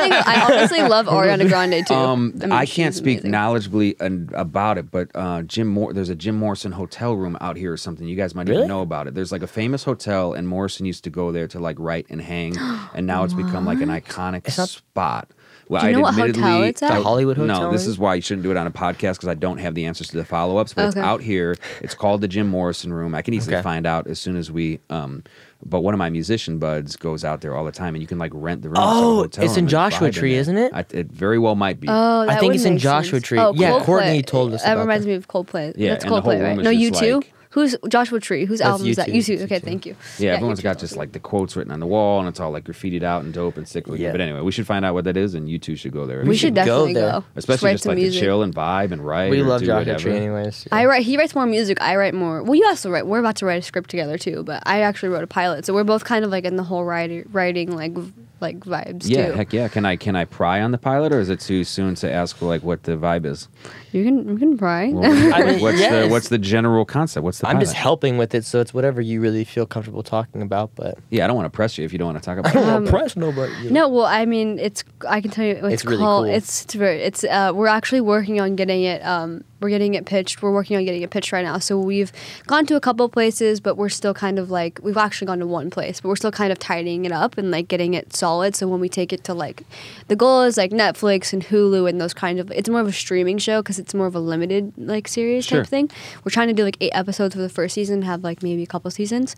[0.02, 1.94] think, I honestly love Ariana Grande too.
[1.94, 3.32] Um, mean, I can't speak amazing.
[3.32, 7.58] knowledgeably an- about it, but uh, Jim Mor- there's a Jim Morrison hotel room out
[7.58, 8.08] here or something.
[8.08, 8.62] You guys might Really?
[8.62, 9.14] even know about it.
[9.14, 12.22] There's like a famous hotel, and Morrison used to go there to like write and
[12.22, 12.58] hang,
[12.94, 15.30] and now it's become like an iconic spot.
[15.69, 16.89] Well, Do you I know what hotel it's at?
[16.97, 19.34] The Hollywood No, this is why you shouldn't do it on a podcast because I
[19.34, 20.73] don't have the answers to the follow ups.
[20.73, 21.56] But it's out here.
[21.82, 23.15] It's called the Jim Morrison Room.
[23.15, 23.63] I can easily Okay.
[23.63, 24.80] find out as soon as we.
[24.89, 25.23] Um,
[25.65, 28.17] but one of my musician buds goes out there all the time, and you can
[28.17, 28.76] like rent the room.
[28.76, 30.41] It's like Oh, hotel it's in Joshua vibe in Tree, there.
[30.41, 30.73] isn't it?
[30.73, 31.88] I, it very well might be.
[31.89, 33.23] Oh, that think it's in Joshua sense.
[33.28, 33.39] Tree.
[33.39, 33.84] Oh, Yeah, Coldplay.
[33.86, 35.12] Courtney told us That about reminds that.
[35.12, 35.73] me of Coldplay.
[35.78, 36.58] Yeah, That's and the whole Coldplay, right?
[36.58, 37.21] No, you just too.
[37.56, 38.46] Like- Who's Joshua Tree?
[38.46, 39.10] Whose album is that?
[39.10, 39.44] U2, You too.
[39.44, 39.96] Okay, thank you.
[40.18, 41.00] Yeah, everyone's U2 got just awesome.
[41.00, 43.58] like the quotes written on the wall, and it's all like graffitied out and dope
[43.58, 44.04] and sick looking.
[44.04, 44.12] Yeah.
[44.12, 46.24] But anyway, we should find out what that is, and you two should go there.
[46.24, 47.12] We, should should go definitely there.
[47.12, 47.26] go.
[47.36, 48.20] especially write just like music.
[48.20, 49.30] to chill and vibe and write.
[49.30, 49.98] We love Joshua.
[50.00, 50.68] Tree, anyways.
[50.72, 51.04] I write.
[51.04, 51.80] He writes more music.
[51.82, 52.42] I write more.
[52.44, 53.06] Well, you also write.
[53.06, 55.74] We're about to write a script together too, but I actually wrote a pilot, so
[55.74, 58.12] we're both kind of like in the whole writing, writing like v-
[58.44, 59.34] like vibes Yeah, too.
[59.34, 59.68] heck yeah.
[59.68, 62.40] Can I can I pry on the pilot, or is it too soon to ask
[62.44, 63.48] like what the vibe is?
[63.92, 64.90] You can you can pry.
[64.90, 66.06] Well, I mean, what's yes.
[66.06, 67.24] the what's the general concept?
[67.24, 70.42] What's the I'm just helping with it, so it's whatever you really feel comfortable talking
[70.44, 70.76] about.
[70.76, 72.52] But Yeah, I don't want to press you if you don't want to talk about
[72.56, 73.52] I don't want to press nobody.
[73.64, 73.82] you know.
[73.82, 74.84] No, well, I mean, it's.
[75.10, 76.26] I can tell you, it's, It's really called.
[76.26, 76.34] cool.
[76.36, 77.02] It's it's very.
[77.02, 77.24] It's.
[77.24, 79.04] Uh, we're actually working on getting it.
[79.06, 80.41] Um, we're getting it pitched.
[80.41, 81.58] We're working on getting it pitched right now.
[81.58, 82.12] So we've
[82.45, 85.47] gone to a couple places, but we're still kind of like we've actually gone to
[85.47, 88.56] one place, but we're still kind of tidying it up and like getting it solid.
[88.56, 89.63] So when we take it to like,
[90.10, 92.52] the goal is like Netflix and Hulu and those kind of.
[92.52, 95.62] It's more of a streaming show because it's more of a limited like series Sure.
[95.62, 95.89] type thing.
[96.23, 98.67] We're trying to do like eight episodes for the first season, have like maybe a
[98.67, 99.36] couple seasons.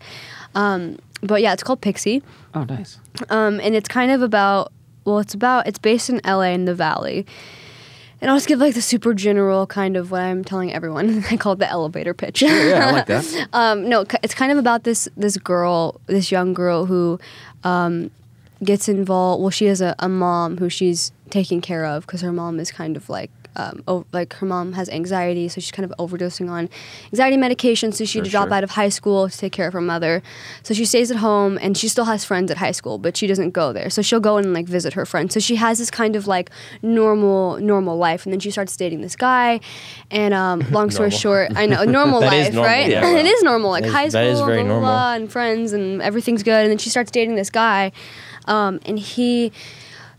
[0.54, 2.22] Um, but yeah, it's called Pixie
[2.54, 2.98] Oh, nice.
[3.30, 4.72] um, and it's kind of about
[5.04, 7.24] well, it's about it's based in LA in the Valley.
[8.20, 11.24] And I'll just give like the super general kind of what I'm telling everyone.
[11.30, 12.42] I call it the elevator pitch.
[12.42, 13.48] Yeah, I like that.
[13.52, 17.20] um, no, it's kind of about this this girl, this young girl who
[17.64, 18.10] um,
[18.64, 19.42] gets involved.
[19.42, 22.70] Well, she has a, a mom who she's taking care of because her mom is
[22.70, 23.30] kind of like.
[23.56, 26.68] Um, o- like her mom has anxiety, so she's kind of overdosing on
[27.12, 27.90] anxiety medication.
[27.92, 28.54] So she had to drop sure.
[28.54, 30.22] out of high school to take care of her mother.
[30.62, 33.26] So she stays at home, and she still has friends at high school, but she
[33.26, 33.88] doesn't go there.
[33.90, 35.34] So she'll go and like visit her friends.
[35.34, 36.50] So she has this kind of like
[36.82, 39.60] normal normal life, and then she starts dating this guy.
[40.10, 42.88] And um, long story short, I know normal life, normal, right?
[42.90, 43.06] yeah.
[43.16, 46.02] it is normal, like is- high school, that is very blah, blah, and friends, and
[46.02, 46.62] everything's good.
[46.62, 47.92] And then she starts dating this guy,
[48.46, 49.52] um, and he.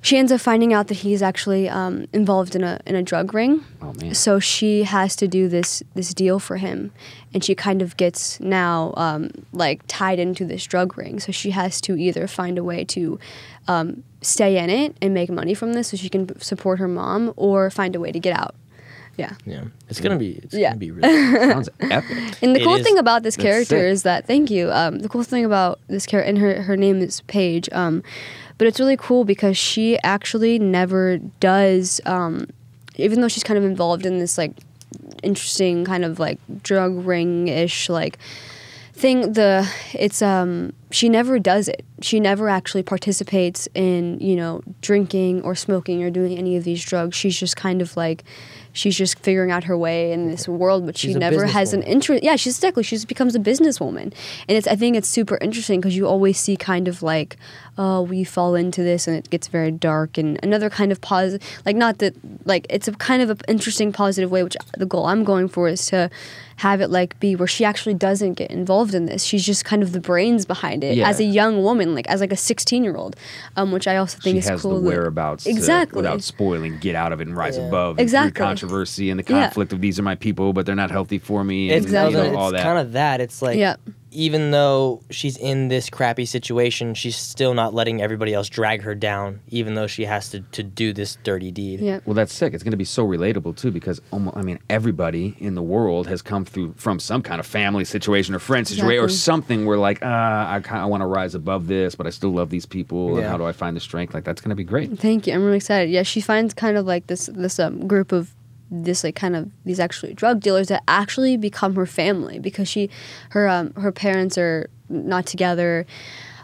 [0.08, 3.34] She ends up finding out that he's actually um, involved in a in a drug
[3.34, 3.64] ring.
[3.82, 4.14] Oh, man.
[4.16, 6.92] So she has to do this this deal for him,
[7.34, 11.20] and she kind of gets now um, like tied into this drug ring.
[11.20, 13.20] So she has to either find a way to
[13.68, 17.34] um, stay in it and make money from this, so she can support her mom,
[17.36, 18.56] or find a way to get out.
[19.18, 19.34] Yeah.
[19.46, 20.40] Yeah, it's gonna be.
[20.44, 20.70] It's Yeah.
[20.70, 21.10] gonna be really.
[21.52, 22.18] Sounds epic.
[22.42, 23.92] And the It cool is- thing about this character sick.
[23.94, 24.72] is that thank you.
[24.72, 27.68] Um, the cool thing about this character and her her name is Paige.
[27.74, 28.04] Um,
[28.58, 32.02] but it's really cool because she actually never does.
[32.06, 32.48] Um,
[32.96, 34.52] even though she's kind of involved in this like
[35.24, 38.18] interesting kind of like drug ring ish like
[38.94, 41.86] thing the it's um she never does it.
[42.02, 46.84] She never actually participates in you know drinking or smoking or doing any of these
[46.84, 47.16] drugs.
[47.16, 48.24] She's just kind of like
[48.74, 51.74] she's just figuring out her way in this world but she She's a never has
[51.74, 54.14] an interest yeah she's exactly she just becomes a businesswoman.
[54.48, 57.38] And it's i think it's super interesting because you always see kind of like
[57.78, 61.48] oh we fall into this and it gets very dark and another kind of positive
[61.66, 62.14] like not that
[62.46, 65.68] like it's a kind of an interesting positive way which the goal i'm going for
[65.68, 66.10] is to
[66.62, 69.84] have it like be where she actually doesn't get involved in this she's just kind
[69.84, 71.08] of the brains behind it Yeah.
[71.08, 73.16] as a young woman like as like a 16 year old
[73.58, 76.24] um, which i also think She is has cool the that- whereabouts to- exactly without
[76.24, 78.00] spoiling, get out of it and rise above.
[78.00, 78.32] Exactly.
[78.40, 79.44] Through controversy and the Yeah.
[79.46, 81.70] conflict of these are my people, but they're not healthy for me.
[81.70, 82.26] It's, and, Exactly.
[82.26, 82.64] you know, all it's that.
[82.64, 83.22] kind of that.
[83.22, 83.76] It's like Yeah.
[84.18, 88.96] Even though she's in this crappy situation, she's still not letting everybody else drag her
[88.96, 91.80] down, even though she has to, to do this dirty deed.
[91.80, 92.56] yeah Well, that's sick.
[92.56, 96.08] It's going to be so relatable too, because almost, I mean, everybody in the world
[96.08, 99.18] has come through from some kind of family situation or friend situation or Exactly.
[99.18, 102.32] something where, like, uh, I kind of want to rise above this, but I still
[102.32, 103.12] love these people.
[103.12, 103.18] Yeah.
[103.18, 104.16] And how do I find the strength?
[104.16, 104.98] Like, that's going to be great.
[104.98, 105.34] Thank you.
[105.36, 105.92] I'm really excited.
[105.92, 108.34] Yeah, she finds kind of like this this um, group of
[108.70, 112.90] this like kind of these actually drug dealers that actually become her family because she
[113.30, 115.86] her um her parents are not together.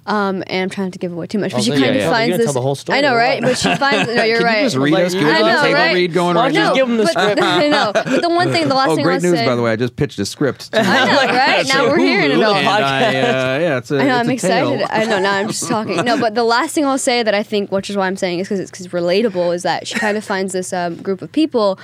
[0.06, 1.86] Um, and I'm trying not to give away too much, but Oh, she so kind
[1.86, 2.10] yeah, of yeah.
[2.12, 2.46] Finds this.
[2.48, 3.42] tell the whole story I know, right?
[3.42, 4.14] But she finds.
[4.14, 4.58] No, you're Can right.
[4.58, 5.14] you just read Like, us?
[5.14, 5.94] you Give us I a know, table right?
[5.94, 7.42] read going Why right don't just give them the but, script?
[7.42, 7.92] I know.
[7.94, 9.72] But the one thing, the last Oh, thing great I'll news, say, by the way.
[9.72, 10.74] I just pitched a script.
[10.74, 11.66] to- I know, right?
[11.68, 12.54] Now we're hearing it Hulu, all.
[12.56, 14.78] and I, uh, yeah, it's a, I know, it's I'm a excited.
[14.80, 14.88] tale.
[14.92, 15.96] I know, now I'm just talking.
[16.04, 18.40] No, but the last thing I'll say that I think, which is why I'm saying
[18.40, 21.32] is because it's cause relatable, is that she kind of finds this um, group of
[21.32, 21.80] people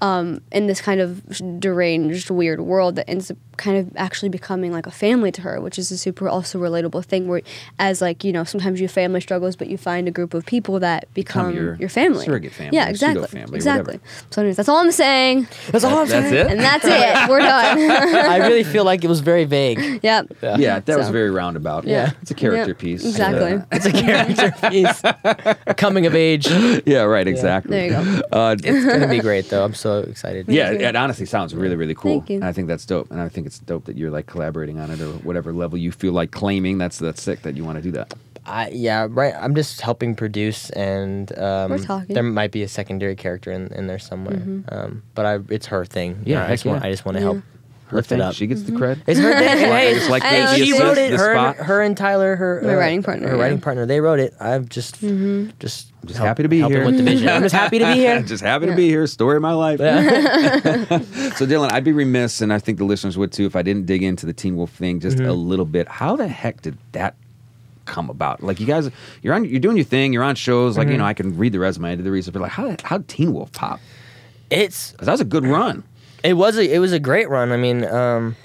[0.00, 1.22] um, in this kind of
[1.60, 5.60] deranged, weird world that ends up kind of actually becoming like a family to her,
[5.60, 7.28] which is a super also relatable thing.
[7.28, 7.42] Where,
[7.78, 10.46] as like you know, sometimes you have family struggles, but you find a group of
[10.46, 13.96] people that become, your your, family, surrogate family, Yeah, exactly, pseudo-family, exactly.
[13.98, 14.24] whatever.
[14.30, 16.46] So, anyways, that's all I'm saying, That's all I'm That's saying.
[16.46, 16.50] it?
[16.52, 17.28] and that's it.
[17.30, 17.78] We're done.
[17.78, 20.00] I really feel like it was very vague.
[20.02, 20.32] yep.
[20.42, 21.84] Yeah, that was very roundabout.
[21.84, 22.12] Yeah.
[22.22, 23.04] It's a character Yep, piece.
[23.04, 23.62] Exactly.
[23.72, 25.02] It's a character piece.
[25.76, 26.46] Coming of age.
[26.86, 27.70] Yeah, right, exactly.
[27.70, 28.22] There you go.
[28.32, 29.64] Uh, it's gonna be great though.
[29.64, 30.46] I'm so excited.
[30.48, 30.78] yeah, you.
[30.78, 32.20] it honestly sounds really, really cool.
[32.20, 32.36] Thank you.
[32.36, 33.10] And I think that's dope.
[33.10, 35.90] And I think it's dope that you're like collaborating on it or whatever level you
[35.90, 36.76] feel like claiming.
[36.78, 38.12] That's that's sick that you want to do that.
[38.46, 39.34] I, yeah, right.
[39.38, 42.14] I'm just helping produce, and um, We're talking.
[42.14, 44.40] there might be a secondary character in, in there somewhere.
[44.70, 46.22] Um, but I, it's her thing.
[46.24, 46.82] Yeah, I heck just want.
[46.84, 47.24] I just want to Yeah.
[47.32, 47.57] help Her
[47.92, 48.34] lift thing, it up.
[48.34, 48.82] She gets the Mm-hmm.
[48.82, 49.02] cred.
[49.06, 49.48] It's her thing.
[49.64, 51.10] and I hey, just like I the, know, she assist, wrote it.
[51.12, 51.56] Her, spot.
[51.56, 53.32] her and Tyler, her My uh, writing partner, her yeah.
[53.34, 53.40] Mm-hmm.
[53.42, 53.86] writing partner.
[53.86, 54.34] They wrote it.
[54.40, 56.84] I'm just, just, Just help- happy to be here.
[56.84, 57.28] with the vision.
[57.30, 58.22] I'm just happy to be here.
[58.28, 59.06] Just happy to be here.
[59.06, 59.80] Story of my life.
[59.80, 60.02] Yeah.
[61.34, 63.86] so Dylan, I'd be remiss, and I think the listeners would too, if I didn't
[63.86, 65.28] dig into the Teen Wolf thing just Mm-hmm.
[65.28, 65.88] a little bit.
[65.88, 67.14] How the heck did that
[67.86, 68.42] come about?
[68.42, 68.90] Like you guys,
[69.22, 70.12] you're on, you're doing your thing.
[70.12, 70.76] You're on shows.
[70.76, 70.92] Like Mm-hmm.
[70.92, 73.02] you know, I can read the resume, I did the research, but like how how
[73.08, 73.80] Teen Wolf pop?
[74.50, 75.82] It's Because that was a good run.
[76.24, 77.52] It was a it was a great run.
[77.52, 78.36] I mean, um,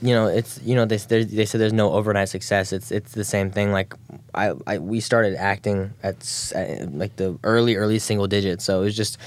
[0.00, 2.72] you know, it's you know they they said there's no overnight success.
[2.72, 3.72] It's it's the same thing.
[3.72, 3.94] Like
[4.34, 8.64] I, I we started acting at, at like the early early single digits.
[8.64, 9.18] So it was just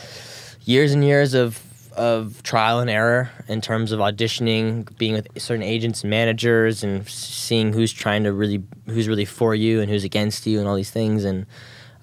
[0.63, 1.61] years and years of
[1.93, 7.07] of trial and error in terms of auditioning, being with certain agents and managers, and
[7.07, 10.75] seeing who's trying to really who's really for you and who's against you and all
[10.75, 11.25] these things.
[11.25, 11.45] And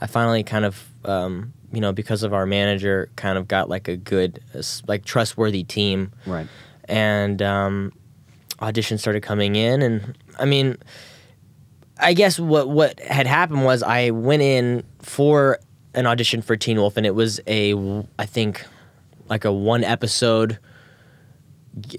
[0.01, 3.89] I finally kind of um, you know because of our manager kind of got like
[3.89, 4.41] a good
[4.87, 6.47] like trustworthy team Right.
[6.87, 7.93] and um,
[8.61, 10.77] auditions started coming in and i mean
[11.99, 15.59] i guess what what had happened was i went in for
[15.95, 17.73] an audition for teen wolf and it was a
[18.19, 18.65] I think
[19.29, 20.59] like a one episode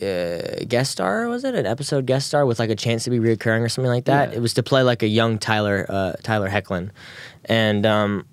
[0.01, 3.19] uh, guest star was it an episode guest star with like a chance to be
[3.19, 4.37] reoccurring or something like that Yeah.
[4.37, 6.89] it was to play like a young tyler uh, tyler Hoechlin
[7.45, 8.25] and um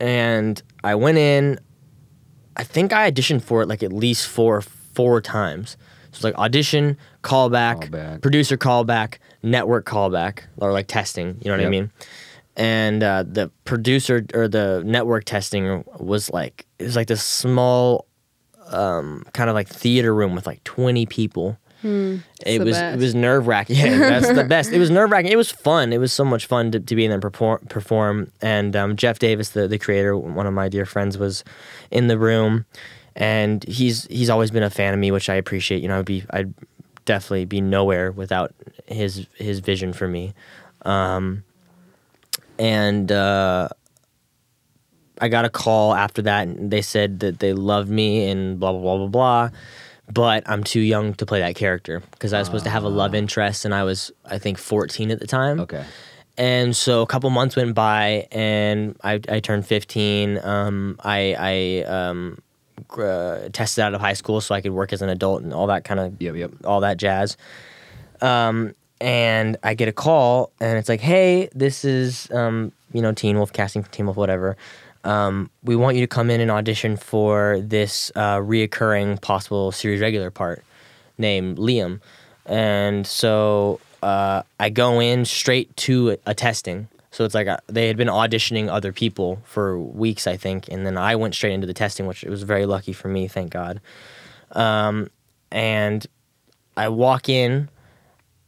[0.00, 1.58] and i went in
[2.56, 5.78] I think I auditioned for it like at least four four times.
[6.12, 8.20] So it's like audition, callback, Callback.
[8.20, 11.38] producer callback, network callback, or like testing.
[11.40, 11.90] You know what I mean?
[12.56, 18.06] And uh, the producer or the network testing was like it was like this small,
[18.66, 21.56] um, kind of like theater room with like twenty people.
[21.82, 22.16] It Hmm.
[22.44, 23.76] the was it was nerve wracking.
[23.78, 24.72] Yeah, that's the best.
[24.72, 25.32] It was nerve wracking.
[25.32, 25.92] It was fun.
[25.92, 27.60] It was so much fun to, to be in there perform.
[27.68, 28.30] perform.
[28.42, 31.42] And um, Jeff Davis, the the creator, one of my dear friends, was
[31.90, 32.66] in the room,
[33.16, 35.82] and he's he's always been a fan of me, which I appreciate.
[35.82, 36.52] You know, I'd be I'd
[37.06, 38.52] definitely be nowhere without
[38.86, 40.34] his his vision for me.
[40.82, 41.44] Um,
[42.58, 43.68] and uh,
[45.20, 48.72] I got a call after that, and they said that they loved me and blah
[48.72, 49.50] blah blah blah blah.
[50.12, 52.88] But I'm too young to play that character because I was supposed to have a
[52.88, 55.60] love interest, and I was I think 14 at the time.
[55.60, 55.84] Okay.
[56.36, 60.40] And so a couple months went by, and I, I turned 15.
[60.42, 62.38] Um, I I um,
[62.88, 65.52] gr- uh, tested out of high school so I could work as an adult and
[65.52, 66.50] all that kind of Yep, yep.
[66.64, 67.36] all that jazz.
[68.22, 73.12] Um, and I get a call, and it's like, "Hey, this is um, you know
[73.12, 74.56] Teen Wolf casting for Teen Wolf, whatever.
[75.04, 80.00] Um, we want you to come in and audition for this uh, reoccurring possible series
[80.00, 80.64] regular part
[81.18, 82.00] named Liam."
[82.46, 86.88] And so uh, I go in straight to a, a testing.
[87.12, 90.86] So it's like uh they had been auditioning other people for weeks, I think, and
[90.86, 93.80] then I went straight into the testing, which was very lucky for me, thank God.
[94.52, 95.10] Um,
[95.50, 96.06] and
[96.76, 97.68] I walk in,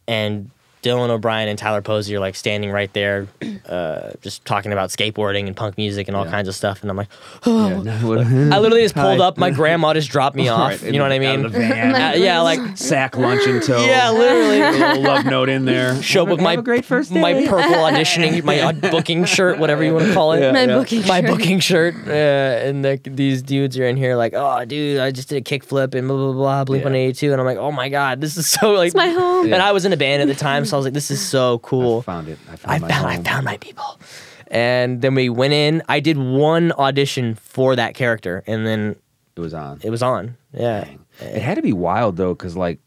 [0.07, 0.49] and
[0.83, 3.27] Dylan O'Brien and Tyler Posey are like standing right there,
[3.69, 6.31] uh, just talking about skateboarding and punk music and all Yeah.
[6.31, 6.81] kinds of stuff.
[6.81, 7.07] And I'm like,
[7.45, 9.25] Yeah, no, what- I literally just pulled Hi.
[9.25, 9.37] up.
[9.37, 10.69] My grandma just dropped me off.
[10.71, 11.45] Right, you know what I out mean?
[11.45, 11.95] of the van.
[11.95, 13.83] Uh, yeah, like Sack lunch in tow.
[13.85, 14.61] yeah, literally.
[14.61, 16.01] A little love note in there.
[16.03, 17.21] Show up with my a great first day.
[17.21, 20.51] my purple auditioning, my aud- booking shirt, whatever you want to call it.
[20.51, 21.29] My booking my shirt.
[21.29, 25.29] booking shirt, uh, and the, these dudes are in here like, oh, dude, I just
[25.29, 26.87] did a kickflip and blah blah blah, Blink Yeah.
[26.89, 29.07] One Eighty Two, and I'm like, oh my god, this is so like, It's my
[29.09, 29.45] home.
[29.53, 31.21] And I was in a band at the time, so I was like, this is
[31.25, 31.99] so cool.
[31.99, 32.39] I found it.
[32.49, 33.99] I found I my found I found my people.
[34.47, 35.81] And then we went in.
[35.89, 38.95] I did one audition for that character, and then
[39.35, 39.79] It was on.
[39.83, 40.37] it was on.
[40.53, 40.85] Yeah.
[41.21, 42.79] It had to be wild though, because like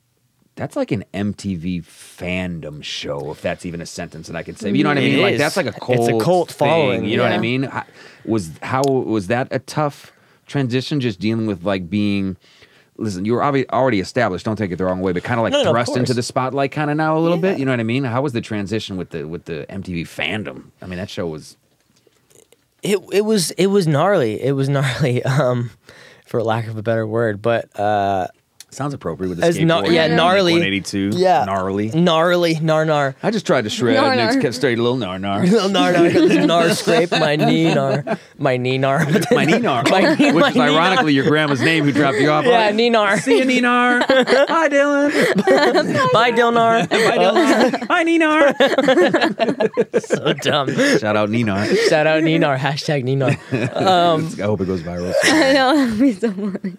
[0.54, 4.70] that's like an MTV fandom show, if that's even a sentence that I could say.
[4.72, 5.22] You know what I It mean?
[5.22, 5.38] Like is.
[5.38, 5.98] that's like a cult.
[5.98, 7.40] It's a cult, cult thing, following, You know what I yeah.
[7.40, 7.62] mean?
[7.64, 7.84] How-
[8.24, 10.12] Was how was that a tough
[10.46, 11.00] transition?
[11.00, 12.36] Just dealing with like being.
[12.98, 14.44] Listen, you were already established.
[14.46, 16.14] Don't take it the wrong way, but kind of like No, no, of thrust into
[16.14, 17.42] the spotlight, kind of now a little Yeah.
[17.52, 17.58] bit.
[17.58, 18.04] You know what I mean?
[18.04, 20.70] How was the transition with the with the MTV fandom?
[20.80, 21.56] I mean, that show was
[22.82, 24.42] it it was it was gnarly.
[24.42, 25.70] It was gnarly, um,
[26.26, 27.42] for lack of a better word.
[27.42, 28.28] But uh,
[28.76, 29.92] sounds appropriate with the As gnar- skateboard.
[29.94, 30.52] yeah, gnarly.
[30.52, 31.10] 182.
[31.14, 31.44] Yeah.
[31.46, 31.88] gnarly.
[31.90, 33.16] gnarly, nar nar.
[33.22, 34.36] I just tried to shred Nar, and nar.
[34.38, 35.44] it kept straight a little nar nar.
[35.46, 38.04] Little nar nar, nar scrape my knee nar,
[38.38, 38.98] my knee nar.
[39.30, 40.74] My Ninar, My knee- which my is Ninar.
[40.76, 42.44] ironically your grandma's name who dropped you off.
[42.44, 43.18] Yeah, Like, Ninar.
[43.20, 44.02] See you, Ninar.
[44.48, 46.12] Hi, Dylan.
[46.12, 46.86] Bye, Dilnar.
[46.90, 47.86] Hi, Dylan.
[47.88, 48.54] Hi, Ninar.
[50.02, 50.68] so dumb.
[50.98, 51.66] Shout out Ninar.
[51.88, 52.56] Shout out Ninar.
[52.58, 53.36] Hashtag Ninar.
[53.76, 55.12] Um, I hope it goes viral.
[55.24, 56.76] I know that'd be so funny.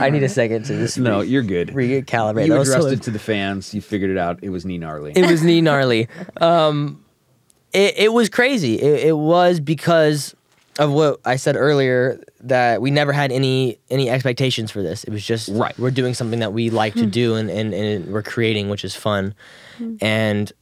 [0.00, 1.68] I need a second to just No, you're good.
[1.68, 2.46] recalibrate.
[2.46, 3.74] You That was so- addressed it to the fans.
[3.74, 4.38] You figured it out.
[4.42, 5.16] It was Ninarly.
[5.16, 6.08] it was knee gnarly.
[6.40, 7.04] Um,
[7.72, 8.76] it, it was crazy.
[8.80, 10.34] It, it was because
[10.78, 15.04] of what I said earlier that we never had any any expectations for this.
[15.04, 15.78] It was just Right.
[15.78, 17.10] We're doing something that we like to hmm.
[17.10, 19.34] do and, and, and we're creating, which is fun.
[19.78, 19.96] Hmm.
[20.00, 20.52] And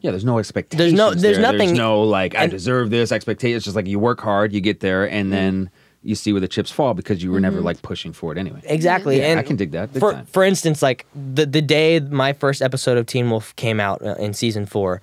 [0.00, 0.78] Yeah, there's no expectations.
[0.78, 1.42] There's no- there's there.
[1.42, 3.56] nothing- There's no like I and- deserve this expectation.
[3.56, 5.30] It's just like you work hard, you get there, and hmm.
[5.32, 5.70] then
[6.02, 8.60] you see where the chips fall because you were never like pushing for it anyway.
[8.64, 9.18] exactly.
[9.18, 9.90] Yeah, and I can dig that.
[9.90, 10.26] For time.
[10.26, 14.14] for instance, like the the day my first episode of Teen Wolf came out uh,
[14.14, 15.02] in season four,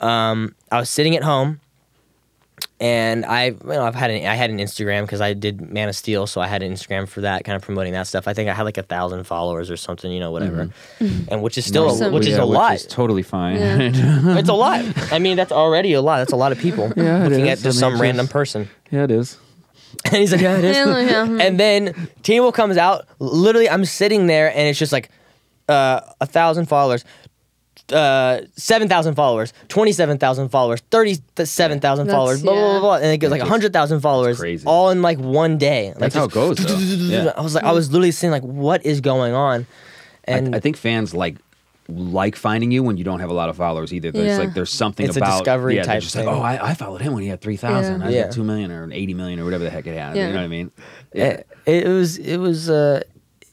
[0.00, 1.60] um, I was sitting at home,
[2.80, 5.88] and I you know I've had an I had an Instagram because I did Man
[5.88, 8.26] of Steel, so I had an Instagram for that, kind of promoting that stuff.
[8.26, 10.70] I think I had like a thousand followers or something, you know, whatever,
[11.28, 12.12] and which is still a, Awesome.
[12.12, 12.72] which is Yeah, a lot.
[12.72, 13.56] Which is totally fine.
[14.36, 14.84] it's a lot.
[15.12, 16.18] I mean, that's already a lot.
[16.18, 17.60] That's a lot of people Yeah, looking is.
[17.60, 18.68] at just I some mean, random person.
[18.90, 19.38] yeah, it is.
[20.06, 20.76] And he's like, yeah, it is.
[20.76, 21.40] Yeah, yeah, hmm.
[21.40, 23.06] and then Teen Wolf comes out.
[23.18, 25.10] Literally, I'm sitting there, and it's just like
[25.68, 27.04] uh, a thousand followers,
[27.92, 32.80] uh, seven thousand followers, twenty-seven thousand followers, thirty-seven thousand That's- followers, blah, blah blah yeah.
[32.80, 34.66] blah, and it goes like hundred thousand followers, crazy.
[34.66, 35.88] all in like one day.
[35.90, 36.56] Like That's how it just- goes.
[36.58, 36.76] Though.
[37.16, 37.32] Yeah.
[37.36, 39.66] I was like, I was literally seeing like, what is going on?
[40.24, 41.36] And I, I think fans like
[41.88, 44.10] like finding you when you don't have a lot of followers either.
[44.12, 44.38] There's Yeah.
[44.38, 46.26] like there's something It's a about discovery yeah, they're type just thing.
[46.26, 48.00] like, oh, I, I followed him when he had three thousand.
[48.00, 48.06] Yeah.
[48.06, 48.22] I Yeah.
[48.22, 50.16] had two million or eighty million or whatever the heck it had.
[50.16, 50.28] Yeah.
[50.28, 50.70] You know what I mean?
[51.12, 53.02] it, it was it was uh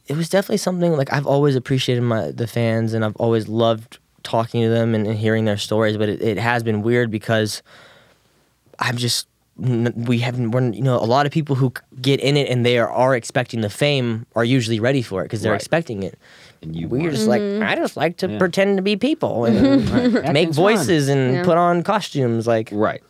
[0.08, 3.98] it was definitely something like I've always appreciated my the fans and I've always loved
[4.24, 7.62] talking to them and, and hearing their stories but it, it has been weird because
[8.80, 12.50] I'm just we haven't we're, you know a lot of people who get in it
[12.50, 15.60] and they are, are expecting the fame are usually ready for it because they're Right.
[15.62, 16.18] expecting it
[16.62, 17.14] And you we're weren't.
[17.16, 17.64] just like mm-hmm.
[17.64, 18.38] I just like to Yeah.
[18.38, 20.64] pretend to be people and make Acting's fun.
[20.64, 21.44] voices and Yeah.
[21.44, 23.02] put on costumes like right.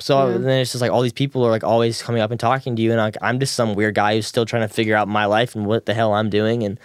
[0.00, 0.38] so Yeah.
[0.38, 2.82] then it's just like all these people are like always coming up and talking to
[2.82, 5.26] you, and like I'm just some weird guy who's still trying to figure out my
[5.26, 6.78] life and what the hell I'm doing, and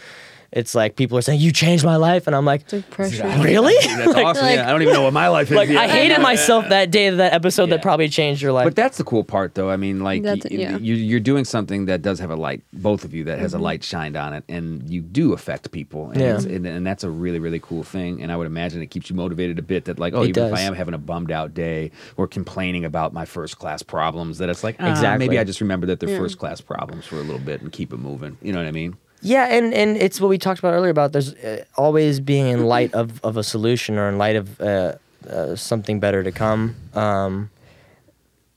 [0.55, 3.23] it's like people are saying you changed my life, and I'm like, like pressure.
[3.41, 3.73] really?
[3.85, 4.43] That's awesome.
[4.45, 5.57] like- yeah, I don't even know what my life is.
[5.57, 5.77] like yet.
[5.77, 7.75] I hated myself that day of that episode Yeah.
[7.77, 8.65] that probably changed your life.
[8.65, 9.69] But that's the cool part, though.
[9.69, 10.77] I mean, like That's- y- yeah.
[10.77, 13.59] you, you're doing something that does have a light, both of you, that has Mm-hmm.
[13.61, 16.35] a light shined on it, and you do affect people, and, Yeah.
[16.35, 18.21] it's, and, and that's a really, really cool thing.
[18.21, 19.85] And I would imagine it keeps you motivated a bit.
[19.85, 22.85] That like, oh, It even if I am having a bummed out day or complaining
[22.85, 25.27] about my first class problems, that it's like, ah, Exactly.
[25.27, 26.17] maybe I just remember that they're Yeah.
[26.19, 28.37] first class problems for a little bit and keep it moving.
[28.41, 28.95] You know what I mean?
[29.23, 32.65] Yeah, and and it's what we talked about earlier about there's uh, always being in
[32.65, 34.93] light of of a solution or in light of uh,
[35.29, 37.49] uh, something better to come, um,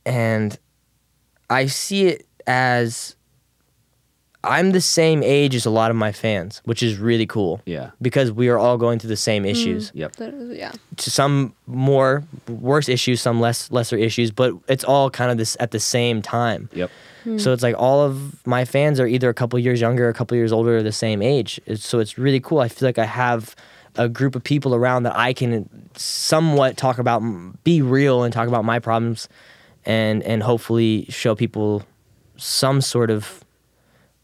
[0.05, 0.59] and
[1.49, 3.15] I see it as
[4.45, 7.61] I'm the same age as a lot of my fans, which is really cool.
[7.67, 7.91] Yeah.
[8.01, 9.91] because we are all going through the same issues.
[9.95, 10.17] Yep.
[10.17, 10.73] That is- yeah.
[10.99, 15.57] To some more worse issues, some less lesser issues, but it's all kind of this
[15.59, 16.69] at the same time.
[16.75, 16.91] Yep.
[17.39, 20.37] So it's like all of my fans are either a couple years younger, a couple
[20.37, 21.61] years older, or the same age.
[21.67, 22.61] It's, so it's really cool.
[22.61, 23.57] I feel like I have
[23.97, 27.21] a group of people around that I can somewhat talk about,
[27.65, 29.29] be real, and talk about my problems,
[29.85, 31.83] and and hopefully show people
[32.37, 33.43] some sort of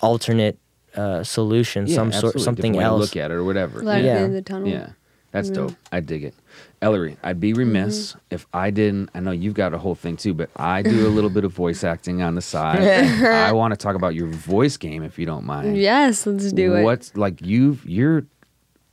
[0.00, 0.58] alternate
[0.94, 2.42] uh, solution, Yeah, some sort absolutely.
[2.42, 3.00] something Different way to else.
[3.00, 3.82] look at it or whatever.
[3.82, 4.10] Light Yeah.
[4.10, 4.68] at the end of the tunnel.
[4.68, 4.88] Yeah,
[5.30, 5.54] that's Yeah.
[5.54, 5.72] dope.
[5.90, 6.34] I dig it.
[6.82, 8.18] Ellery, I'd be remiss Mm-hmm.
[8.34, 9.08] if I didn't.
[9.14, 11.52] I know you've got a whole thing too, but I do a little bit of
[11.52, 12.82] voice acting on the side.
[13.24, 15.76] I want to talk about your voice game, if you don't mind.
[15.78, 16.82] Yes, let's do it.
[16.82, 18.24] What's like you've You're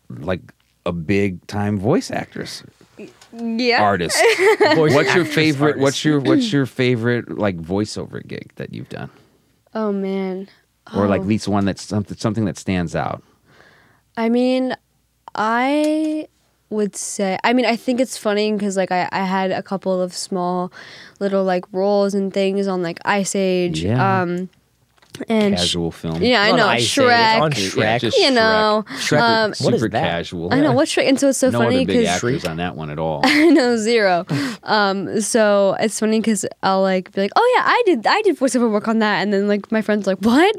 [0.09, 0.41] like
[0.85, 2.63] a big time voice actress,
[3.33, 3.83] Yeah.
[3.83, 4.17] artist.
[4.75, 5.69] Voice what's your favorite?
[5.77, 5.81] artist.
[5.83, 9.09] What's your What's your favorite like voiceover gig that you've done,
[9.73, 10.47] Oh man.
[10.95, 11.23] or like Oh.
[11.23, 13.23] at least one that's something something that stands out?
[14.17, 14.75] I mean,
[15.35, 16.27] I
[16.69, 17.37] would say.
[17.43, 20.71] I mean, I think it's funny because like I, I had a couple of small,
[21.19, 23.83] little like roles and things on like Ice Age.
[23.83, 24.21] Yeah.
[24.21, 24.49] Um,
[25.27, 26.21] and Casual film.
[26.21, 27.41] yeah, I know Ice Age, Shrek.
[27.41, 27.99] on Yeah, Shrek.
[28.01, 30.03] just you know, Shrek- um, What is super that?
[30.03, 30.53] casual.
[30.53, 32.57] I know what's Shrek, and so it's so no funny other big because actors on
[32.57, 33.21] that one at all.
[33.25, 34.25] I know zero.
[34.63, 38.37] Um, so it's funny because I'll like be like, oh yeah, I did, I did
[38.37, 40.55] voiceover work on that, and then like my friends like, what?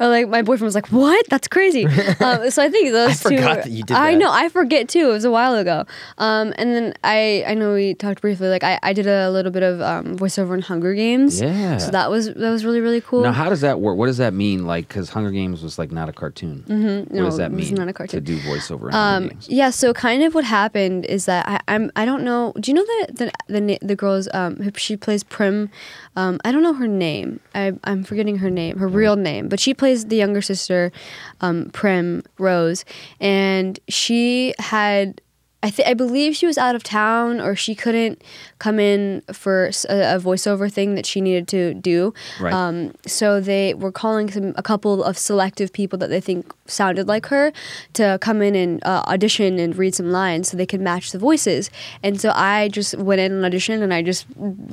[0.00, 1.26] Or like my boyfriend was like, what?
[1.28, 1.86] That's crazy.
[2.20, 3.36] um, so I think those I two.
[3.36, 4.00] forgot were- that you did that.
[4.02, 4.18] I that.
[4.18, 5.08] know, I forget too.
[5.10, 5.84] It was a while ago.
[6.18, 8.48] Um, and then I, I know we talked briefly.
[8.48, 11.40] Like I, I did a little bit of um, voiceover in Hunger Games.
[11.40, 11.78] Yeah.
[11.78, 13.22] So that was that was really really cool.
[13.22, 13.96] Now, how does that work?
[13.98, 14.64] What does that mean?
[14.64, 16.64] Like, because Hunger Games was like not a cartoon.
[16.68, 17.14] Mm-hmm.
[17.16, 17.74] No, what does that it was mean?
[17.74, 18.24] not a cartoon.
[18.24, 19.48] To do voiceover Um, Games.
[19.48, 22.52] yeah, so kind of what happened is that I, I'm I don't know.
[22.60, 25.68] Do you know the the the, the girl's um who she plays Prim?
[26.14, 27.40] Um, I don't know her name.
[27.56, 30.92] I I'm forgetting her name, her real name, but she plays the younger sister,
[31.40, 32.84] um, Prim Rose,
[33.20, 35.20] and she had.
[35.60, 38.22] I th- I believe she was out of town or she couldn't
[38.60, 42.14] come in for a voiceover thing that she needed to do.
[42.38, 42.52] Right.
[42.52, 47.08] Um, so they were calling some a couple of selective people that they think sounded
[47.08, 47.52] like her
[47.94, 51.18] to come in and uh, audition and read some lines so they could match the
[51.18, 51.70] voices.
[52.04, 54.26] And so I just went in and auditioned and I just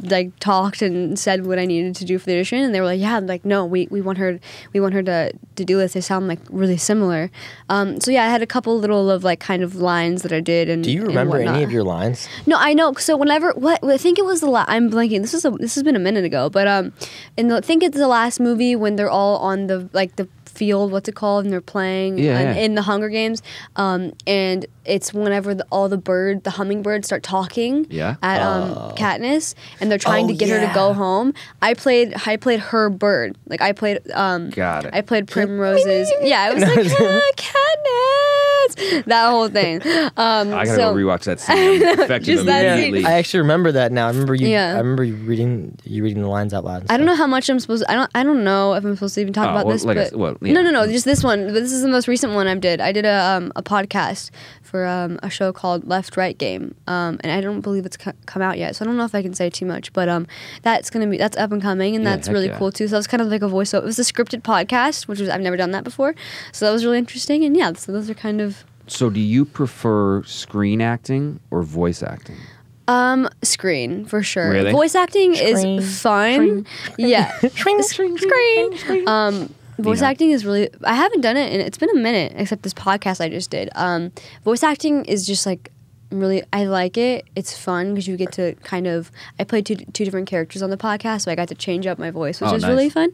[0.03, 2.85] like talked and said what I needed to do for the audition and they were
[2.85, 4.39] like, yeah, like no, we, we want her
[4.71, 5.93] we want her to to do this.
[5.93, 7.31] They sound like really similar.
[7.69, 10.41] Um, so yeah, I had a couple little of like kind of lines that I
[10.41, 10.74] did.
[10.75, 12.27] And Do you remember any of your lines?
[12.45, 12.93] No, I know.
[12.93, 14.69] So whenever what I think it was the last.
[14.69, 15.21] I'm blanking.
[15.21, 16.91] This is a this has been a minute ago, but um,
[17.37, 20.27] in the I think it's the last movie when they're all on the like the
[20.55, 20.91] field.
[20.91, 21.45] What's it called?
[21.45, 22.61] And they're playing Yeah, in, yeah.
[22.63, 23.41] in the Hunger Games.
[23.75, 27.87] Um, and it's whenever the, all the bird, the hummingbirds start talking.
[27.89, 28.15] Yeah.
[28.21, 31.33] At um Katniss, and they're trying Oh, to get her to go home.
[31.61, 33.37] I played I played her bird.
[33.47, 34.49] Like I played um.
[34.51, 34.93] Got it.
[34.93, 36.11] I played Primrose's.
[36.21, 39.05] yeah, I was like ah, Katniss.
[39.05, 39.81] That whole thing.
[40.17, 41.81] Um, I gotta so, go rewatch that scene.
[41.83, 42.83] Effective Just that scene.
[42.89, 43.05] immediately.
[43.05, 44.07] I actually remember that now.
[44.07, 44.47] I remember you.
[44.47, 44.73] Yeah.
[44.73, 46.85] I remember you reading you reading the lines out loud.
[46.89, 47.83] I don't know how much I'm supposed.
[47.83, 48.11] To, I don't.
[48.15, 49.85] I don't know if I'm supposed to even talk Oh, about well, this.
[49.85, 50.53] like but said- well, yeah.
[50.53, 50.87] no, no, no.
[50.87, 51.45] Just this one.
[51.45, 52.81] But this is the most recent one I did.
[52.81, 54.31] I did a um, a podcast
[54.61, 58.13] for um, a show called Left Right Game, um, and I don't believe it's co-
[58.25, 58.75] come out yet.
[58.75, 59.93] So I don't know if I can say too much.
[59.93, 60.27] But um,
[60.61, 62.57] that's gonna be that's up and coming, and Yeah, that's really yeah.
[62.57, 62.87] cool too.
[62.87, 63.79] So it's kind of like a voiceover.
[63.79, 66.15] It was a scripted podcast, which was I've never done that before.
[66.51, 67.43] So that was really interesting.
[67.43, 72.03] And yeah, so those are kind of so, do you prefer screen acting or voice
[72.03, 72.35] acting?
[72.87, 74.51] Um, screen for sure.
[74.51, 74.71] Really?
[74.71, 75.79] Voice acting Screen.
[75.79, 76.67] is fun.
[76.99, 77.35] Yeah.
[77.49, 80.07] screen, screen, Um, voice know.
[80.07, 80.69] acting is really.
[80.83, 82.33] I haven't done it, and it's been a minute.
[82.35, 83.69] Except this podcast I just did.
[83.75, 84.11] Um,
[84.43, 85.71] voice acting is just like
[86.11, 86.43] really.
[86.53, 87.25] I like it.
[87.35, 89.11] It's fun because you get to kind of.
[89.39, 91.97] I played two two different characters on the podcast, so I got to change up
[91.99, 92.69] my voice, which Oh, is nice.
[92.69, 93.11] really fun.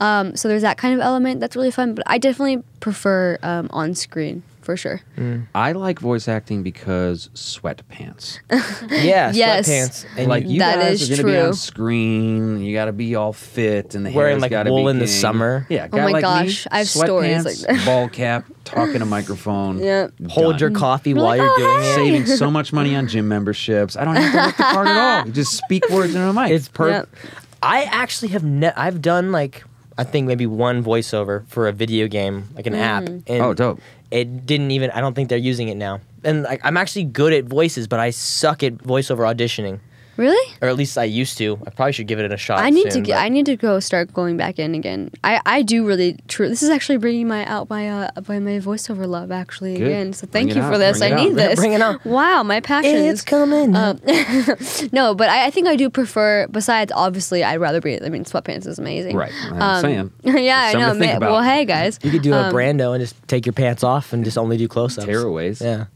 [0.00, 1.94] Um, so there's that kind of element that's really fun.
[1.94, 5.00] But I definitely prefer um, on screen for sure.
[5.16, 5.46] Mm.
[5.54, 8.38] I like voice acting because sweatpants.
[8.90, 9.68] Yeah, Yes.
[9.68, 10.06] sweatpants.
[10.16, 11.52] And like you, you That guys is are gonna be on true.
[11.54, 12.60] screen.
[12.62, 14.98] You got to be all fit and the Wearing, hair's like, gotta wool be in
[14.98, 15.66] the summer.
[15.68, 15.88] Yeah.
[15.92, 17.82] Oh my like me, gosh, I have stories like that.
[17.86, 19.78] Ball cap, talking in a microphone.
[19.78, 20.08] Yeah.
[20.28, 21.94] hold your coffee You're while like, you're "Oh, doing hey." it.
[21.94, 23.96] Saving so much money on gym memberships.
[23.96, 25.26] I don't have to work the part at all.
[25.26, 26.50] You just speak words into a mic.
[26.50, 27.14] It's perfect.
[27.22, 27.32] Yep.
[27.62, 29.64] I actually have ne- I've done like
[29.98, 33.04] I think maybe one voiceover for a video game, like an app.
[33.04, 33.22] Mm.
[33.26, 33.80] And Oh, dope.
[34.10, 34.90] It didn't even.
[34.90, 36.00] I don't think they're using it now.
[36.24, 39.80] And like I'm actually good at voices, but I suck at voiceover auditioning,
[40.16, 40.54] Really?
[40.60, 41.58] or at least I used to.
[41.66, 42.58] I probably should give it a shot.
[42.58, 43.18] I need to get.
[43.20, 45.10] I need to go start going back in again.
[45.24, 46.48] I, I do really true.
[46.48, 49.86] This is actually bringing my out my uh by my voiceover love actually Good.
[49.86, 50.12] again.
[50.12, 50.98] So thank it you out, for this.
[50.98, 51.24] bring I it out.
[51.24, 51.58] need Bring- this.
[51.58, 52.04] bring it out.
[52.04, 52.96] Wow, my passion.
[52.96, 53.74] It's coming.
[53.74, 54.00] Um,
[54.92, 56.46] no, but I, I think I do prefer.
[56.48, 58.00] Besides, obviously, I'd rather be.
[58.00, 59.16] I mean, sweatpants is amazing.
[59.16, 59.32] Right.
[59.52, 60.12] I'm saying.
[60.24, 60.92] yeah, I know.
[60.92, 61.16] to think man.
[61.16, 61.32] about.
[61.32, 61.98] Well, hey guys.
[62.02, 64.56] you could do a um, Brando and just take your pants off and just only
[64.56, 65.06] do close-ups.
[65.06, 65.62] Tearaways.
[65.62, 65.86] Yeah.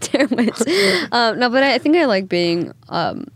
[0.00, 0.62] Termites.
[1.12, 2.72] um, no, but I, I think I like being.
[2.88, 3.26] Um,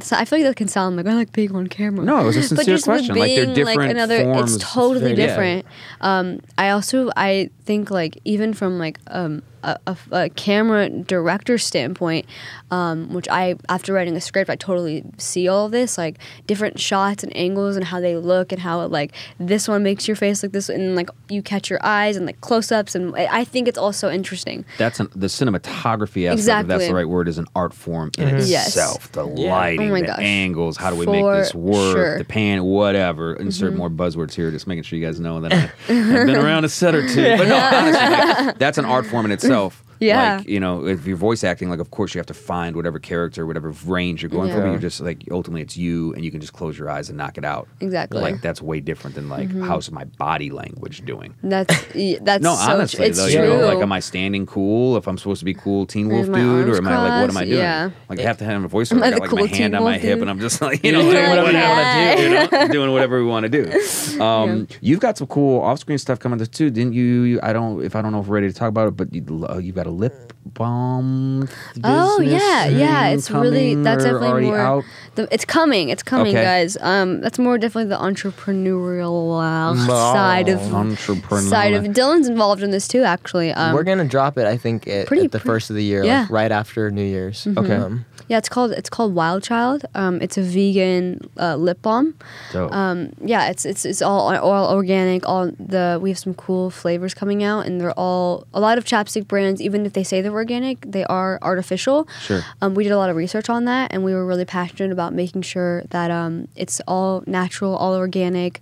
[0.00, 2.04] so I feel like that can sound like I like being on camera.
[2.04, 4.54] No, it was a but sincere just with being, Like, they're different another, forms.
[4.56, 5.66] It's totally different.
[6.00, 11.58] Um, I also I think like even from like um, a, a, a camera director
[11.58, 12.26] standpoint,
[12.70, 16.78] um, which I after writing a script I totally see all of this like different
[16.80, 20.16] shots and angles and how they look and how it like this one makes your
[20.16, 23.40] face like this and like you catch your eyes and like close ups and I
[23.40, 24.64] I think it's also interesting.
[24.78, 26.62] That's an, the cinematography aspect.
[26.62, 27.28] If that's the right word.
[27.28, 28.68] Is an art form in Yes.
[28.68, 29.12] itself.
[29.12, 29.50] The Yeah.
[29.54, 30.76] lighting, Oh the angles.
[30.76, 31.74] How do we make this work?
[31.96, 32.04] sure.
[32.06, 32.18] Mm-hmm.
[32.18, 33.34] The pan, whatever.
[33.34, 34.50] Insert more buzzwords here.
[34.50, 37.22] Just making sure you guys know that I, I've been around a set or two.
[37.36, 39.49] But no, honestly, that's an art form in itself.
[39.50, 39.89] itself.
[40.00, 40.38] Yeah.
[40.38, 42.98] Like, you know, if you're voice acting, like, of course you have to find whatever
[42.98, 46.30] character, whatever range you're going for, but you're just like, ultimately it's you and you
[46.30, 47.68] can just close your eyes and knock it out.
[47.80, 48.16] Exactly.
[48.20, 48.32] Mm-hmm.
[48.32, 51.34] Like, that's way different than like, how's my body language doing?
[51.42, 51.74] That's
[52.20, 53.42] that's No, so honestly, tr- though, true.
[53.42, 54.96] you know, like, am I standing cool?
[54.96, 57.36] If I'm supposed to be cool Teen Wolf dude, or am I like, what am
[57.36, 57.58] I doing?
[57.58, 57.90] Yeah.
[58.08, 58.90] Like, I have to have a voice.
[58.92, 60.22] I got like cool my hand on my Wolf hip, dude?
[60.22, 62.22] and I'm just like, you know, doing whatever I want to do.
[62.22, 64.20] You know, doing whatever we want to do.
[64.22, 67.38] Um, You've got some cool off-screen stuff coming too, didn't you?
[67.42, 69.46] I don't, if I don't know if we're ready to talk about it, but you,
[69.48, 71.48] uh, you got a lip balm.
[71.84, 73.08] Oh yeah, yeah.
[73.08, 74.84] It's really that's definitely more.
[75.16, 75.88] The, it's coming.
[75.88, 76.44] It's coming, Okay.
[76.44, 76.76] guys.
[76.80, 81.48] Um, that's more definitely the entrepreneurial uh, side of Entrepreneur.
[81.48, 81.84] side of.
[81.84, 83.52] Dylan's involved in this too, actually.
[83.52, 86.04] Um, We're gonna drop it, I think, at, pretty- at the first of the year,
[86.04, 86.22] yeah.
[86.22, 87.46] like right after New Year's.
[87.46, 87.74] Okay.
[87.74, 89.86] Um, yeah, it's called it's called Wild Child.
[89.96, 92.14] Um, it's a vegan uh, lip balm.
[92.52, 92.72] Dope.
[92.72, 95.28] Um, yeah, it's it's it's all all organic.
[95.28, 98.84] All the we have some cool flavors coming out, and they're all a lot of
[98.84, 99.60] chapstick brands.
[99.60, 102.08] Even if they say they're organic, they are artificial.
[102.20, 102.42] Sure.
[102.60, 105.12] Um, we did a lot of research on that, and we were really passionate about
[105.12, 108.60] making sure that um, it's all natural, all organic,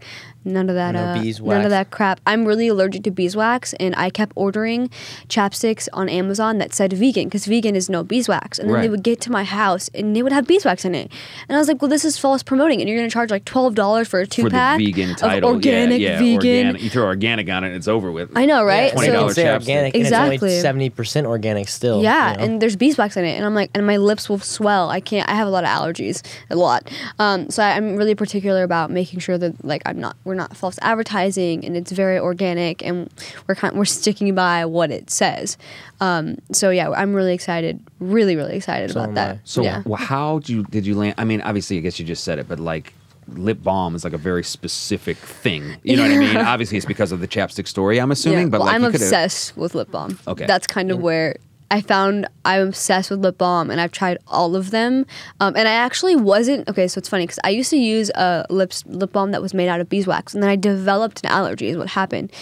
[0.49, 2.21] none of that No uh, none of that crap.
[2.27, 4.91] I'm really allergic to beeswax, and I kept ordering
[5.29, 9.03] chapsticks on Amazon that said vegan because vegan is no beeswax, and then they would
[9.03, 11.11] get to my house and they would have beeswax in it,
[11.49, 13.75] and I was like, well, this is false promoting, and you're gonna charge like twelve
[13.75, 16.37] dollars for a two for pack vegan of title, organic yeah, yeah, vegan.
[16.37, 16.83] Organic.
[16.83, 18.31] You throw organic on it, and it's over with.
[18.37, 18.87] I know, right?
[18.87, 19.55] yeah, Twenty so dollar you can say chapstick.
[19.61, 20.61] organic, Exactly.
[20.61, 22.03] seventy percent organic still.
[22.03, 22.45] Yeah, you know?
[22.45, 24.91] and there's beeswax in it, and I'm like, and my lips will swell.
[24.91, 25.29] I can't.
[25.29, 26.91] I have a lot of allergies, a lot.
[27.19, 30.57] Um, so I, I'm really particular about making sure that like I'm not, we're not
[30.57, 33.12] false advertising, and it's very organic, and
[33.47, 35.59] we're kind, we're sticking by what it says.
[36.01, 39.36] Um, so yeah, I'm really excited, really, really excited So about that.
[39.36, 39.41] I.
[39.45, 39.82] So yeah.
[39.84, 41.14] well, how did you did you land?
[41.18, 42.95] I mean, obviously, I guess you just said it, but like
[43.28, 45.76] lip balm is like a very specific thing.
[45.82, 46.36] You know what I mean?
[46.36, 48.01] Obviously, it's because of the chapstick story.
[48.01, 50.18] I'm assuming, Yeah, but well, like I'm obsessed with lip balm.
[50.26, 50.47] Okay.
[50.47, 51.36] that's kind of where
[51.71, 55.05] I found I'm obsessed with lip balm, and I've tried all of them.
[55.41, 56.89] Um, and I actually wasn't okay.
[56.89, 59.69] So it's funny because I used to use a lips lip balm that was made
[59.69, 61.69] out of beeswax, and then I developed an allergy.
[61.69, 62.33] Is what happened.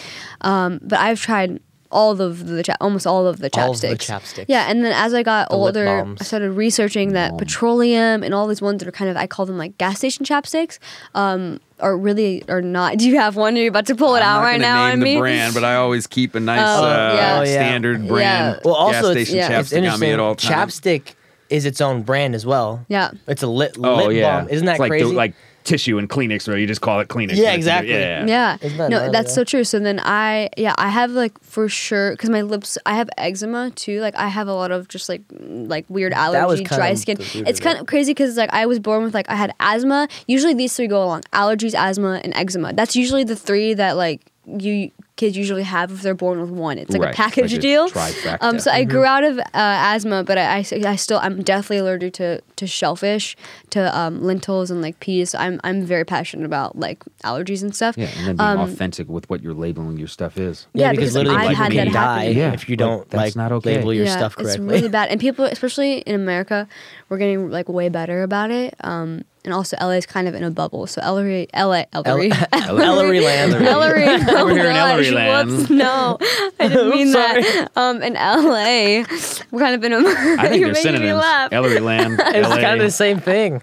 [0.43, 1.61] Um, but I've tried
[1.97, 3.63] all of the cha- almost all of the chapsticks.
[3.65, 4.45] All of the chapsticks.
[4.49, 6.21] Yeah, and then as I got The lip older, balms.
[6.21, 9.47] I started researching that petroleum and all these ones that are kind of I call
[9.47, 10.79] them like gas station chapsticks.
[11.15, 12.97] Um, are really or not.
[12.99, 13.55] Do you have one?
[13.57, 15.17] Are you about to pull it I'm out not right gonna now name on the
[15.19, 17.39] brand, but I always keep a nice Oh, uh, yeah.
[17.39, 17.53] Oh, yeah.
[17.53, 18.61] standard brand Yeah.
[18.65, 19.51] Well, also gas it's, station yeah.
[19.51, 20.81] chapstick it's on me at all times.
[20.81, 21.15] Chapstick
[21.49, 22.85] is its own brand as well.
[22.89, 23.11] Yeah.
[23.27, 24.49] It's a lip, Oh lip yeah, balm.
[24.51, 25.15] Isn't that it's like the- crazy?
[25.15, 25.35] like
[25.67, 27.37] tissue and Kleenex, or you just call it Kleenex.
[27.37, 27.93] Yeah, exactly.
[27.93, 28.57] Yeah, Yeah.
[28.63, 29.13] Isn't that no, nuts?
[29.13, 29.35] that's Yeah.
[29.35, 29.65] so true.
[29.65, 33.71] So then I, yeah, I have like for sure because my lips, I have eczema
[33.73, 34.01] too.
[34.01, 37.19] Like I have a lot of just like like weird allergy, dry skin.
[37.35, 40.09] It's kind of crazy because like I was born with like I had asthma.
[40.27, 42.73] Usually these three go along: allergies, asthma, and eczema.
[42.73, 46.79] That's usually the three that like you kids usually have if they're born with one.
[46.79, 47.89] It's like Right, a package like a deal.
[47.91, 48.39] trifecta.
[48.41, 48.91] Um, so I Mm-hmm.
[48.91, 52.67] grew out of uh, asthma, but I, I, I still I'm definitely allergic to to
[52.67, 53.37] shellfish,
[53.71, 55.31] to um, lentils and like peas.
[55.31, 57.97] So I'm I'm very passionate about like allergies and stuff.
[57.97, 60.67] Yeah, and then being Um, authentic with what you're labeling your stuff is.
[60.75, 62.25] yeah, yeah, because, because literally I people had can that die.
[62.29, 63.77] Yeah, if you don't that's like not okay.
[63.79, 64.67] label your yeah, stuff It's correctly.
[64.69, 66.69] really bad, and people, especially in America,
[67.09, 68.75] we're getting like way better about it.
[68.85, 70.87] Um, and also LA is kind of in a bubble.
[70.87, 73.55] So Ellery, LA, Ellery, Ellery land.
[73.55, 74.05] Ellery.
[74.07, 75.51] Oh We're here in Ellery land.
[75.51, 76.19] whoops, no,
[76.61, 77.71] I didn't mean that.
[77.77, 79.05] Um, in LA,
[79.51, 79.97] we're kind of in a.
[79.99, 81.19] I think you're they're making me synonyms.
[81.19, 81.53] laugh.
[81.53, 83.63] Ellery Land, It's LA, kind of the same thing.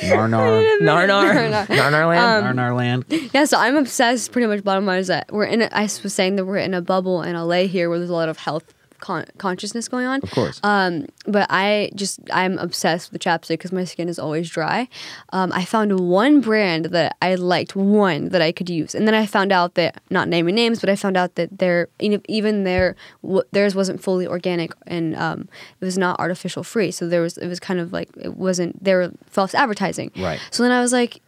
[0.00, 1.66] Narnar, Narnar.
[1.66, 2.58] Narnar land.
[2.58, 3.04] Narnar Land.
[3.34, 4.32] Yeah, so I'm obsessed.
[4.32, 5.62] Pretty much, bottom line is that we're in.
[5.62, 8.14] A, I was saying that we're in a bubble in LA here, where there's a
[8.14, 10.20] lot of health con- consciousness going on.
[10.22, 10.60] Of course.
[10.62, 14.88] Um, but I just I'm obsessed with the chapstick because my skin is always dry.
[15.32, 19.14] Um, I found one brand that I liked, one that I could use, and then
[19.14, 22.64] I found out that not naming names, but I found out that their even even
[22.64, 25.48] their w- theirs wasn't fully organic and um,
[25.80, 26.90] it was not artificial free.
[26.90, 30.10] So there was it was kind of like it wasn't they were false advertising.
[30.16, 30.40] Right.
[30.50, 31.20] So then I was like,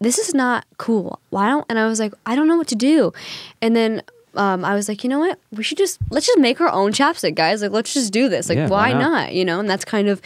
[0.00, 1.20] this is not cool.
[1.30, 1.66] Why don't?
[1.68, 3.12] And I was like, I don't know what to do.
[3.60, 4.02] And then
[4.38, 5.38] um, I was like, you know what?
[5.50, 7.60] We should just let's just make our own chapstick, guys.
[7.60, 8.48] Like, let's just do this.
[8.48, 9.00] Like, Yeah, why why, not?
[9.00, 9.32] not?
[9.34, 9.60] You know.
[9.60, 10.22] And that's kind of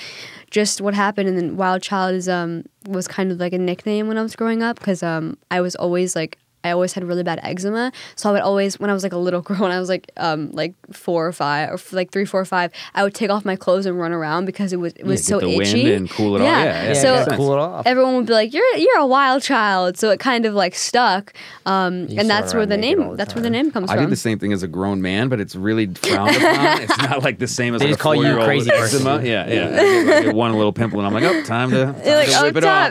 [0.51, 1.29] just what happened.
[1.29, 4.37] And then Wild Child is um was kind of like a nickname when I was
[4.37, 6.39] growing up because um I was always like.
[6.65, 9.17] I always had really bad eczema, so I would always, when I was like a
[9.19, 12.41] little girl, when I was like, um, like four or five, or like three, four
[12.41, 15.05] or five, I would take off my clothes and run around because it was it
[15.05, 16.47] was get so the wind itchy and cool it off.
[16.47, 17.87] Yeah, yeah, Yeah, so cool it off.
[17.87, 21.33] everyone would be like, "You're you're a wild child," so it kind of like stuck,
[21.67, 24.03] um, You and that's where the name the that's where the name comes I from.
[24.03, 26.81] I did the same thing as a grown man, but it's really frowned upon.
[26.83, 28.71] it's not like the same as They like just a call you a four-year-old crazy
[28.71, 29.07] with person.
[29.07, 29.25] eczema.
[29.25, 30.17] Yeah, yeah.
[30.19, 32.39] I get, one little pimple, and I'm like, oh, time to, time You're like, to
[32.39, 32.91] "Oh, whip it off.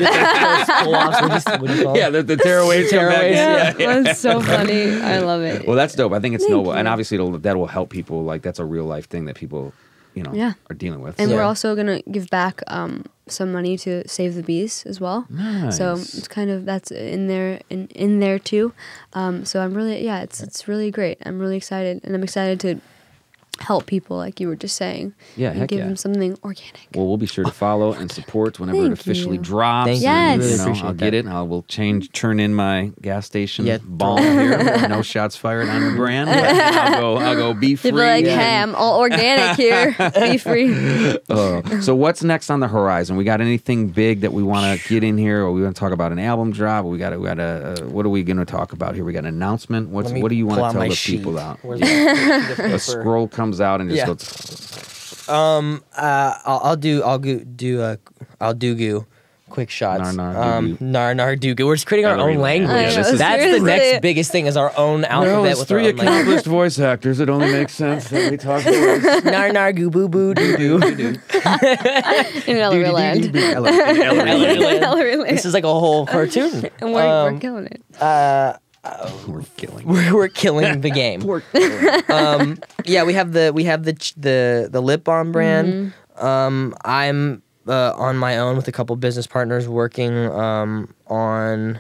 [0.84, 1.98] Pull-offs, what do you- what do you call it?
[2.00, 3.22] yeah, the, the tearaways come back.
[3.80, 4.92] Yeah, That's so funny.
[5.02, 5.66] I love it.
[5.68, 6.14] Well, that's dope.
[6.14, 8.24] I think it's Thank noble, and obviously it'll, that will help people.
[8.24, 9.74] Like that's a real life thing that people,
[10.16, 10.54] you know, Yeah.
[10.70, 11.20] are dealing with.
[11.20, 15.00] And So- we're also gonna give back um, some money to save the bees as
[15.00, 15.26] well.
[15.30, 15.78] Nice.
[15.78, 18.74] So it's kind of that's in there in, in there too.
[19.14, 21.18] Um, so I'm really yeah, it's it's really great.
[21.26, 22.82] I'm really excited, and I'm excited to
[23.62, 25.14] help people like you were just saying.
[25.38, 25.86] Yeah, and heck give yeah.
[25.86, 26.88] them something organic.
[26.96, 29.42] Well, we'll be sure to follow and support whenever it officially you.
[29.44, 29.88] drops.
[29.90, 30.08] Thank you.
[30.08, 30.52] and, Yes.
[30.66, 31.26] you know, I'll get it.
[31.28, 33.78] I will change, turn in my gas station Yeah.
[33.84, 34.88] bomb here.
[34.88, 36.30] no shots fired on the brand.
[36.30, 37.18] I'll go.
[37.18, 37.54] I'll go.
[37.54, 37.92] Be free.
[37.92, 39.96] They'd be like, and- "Hey, I'm all organic here.
[40.20, 40.74] Be free."
[41.30, 43.16] Uh, so what's next on the horizon?
[43.18, 45.80] We got anything big that we want to get in here, or we want to
[45.80, 46.86] talk about an album drop?
[46.86, 47.18] We got.
[47.20, 47.84] We got a.
[47.84, 49.04] Uh, what are we going to talk about here?
[49.04, 49.90] We got an announcement.
[49.90, 51.18] What's what do you want to tell the sheet.
[51.18, 51.60] people out?
[51.64, 52.54] Yeah.
[52.56, 54.06] the a scroll comes out and just Yeah.
[54.06, 55.30] goes.
[55.30, 57.96] Um, uh, I'll, I'll do, I'll go, do, uh,
[58.40, 59.06] I'll do goo.
[59.50, 60.02] Quick shots.
[60.02, 60.86] Nar, nar, um, doo-goo.
[60.86, 62.68] nar nar do We're just creating our own Land.
[62.68, 62.72] language.
[62.72, 63.60] I know, That's the seriously.
[63.66, 66.46] next biggest thing is our own alphabet with our own language.
[66.46, 67.20] voice actors.
[67.20, 69.24] It only makes sense that we talk voice.
[69.26, 70.80] nar nar goo boo boo doo doo.
[72.48, 73.34] In Ellery Land.
[73.36, 75.28] Land.
[75.28, 76.70] This is like a whole cartoon.
[76.80, 77.82] And we're, we're Um, killing it.
[79.28, 79.88] We're killing.
[79.88, 81.22] we're, we're killing the game.
[82.10, 85.94] um, yeah, we have the we have the ch- the the lip balm brand.
[86.18, 91.80] Um, I'm uh, on my own with a couple business partners working um, on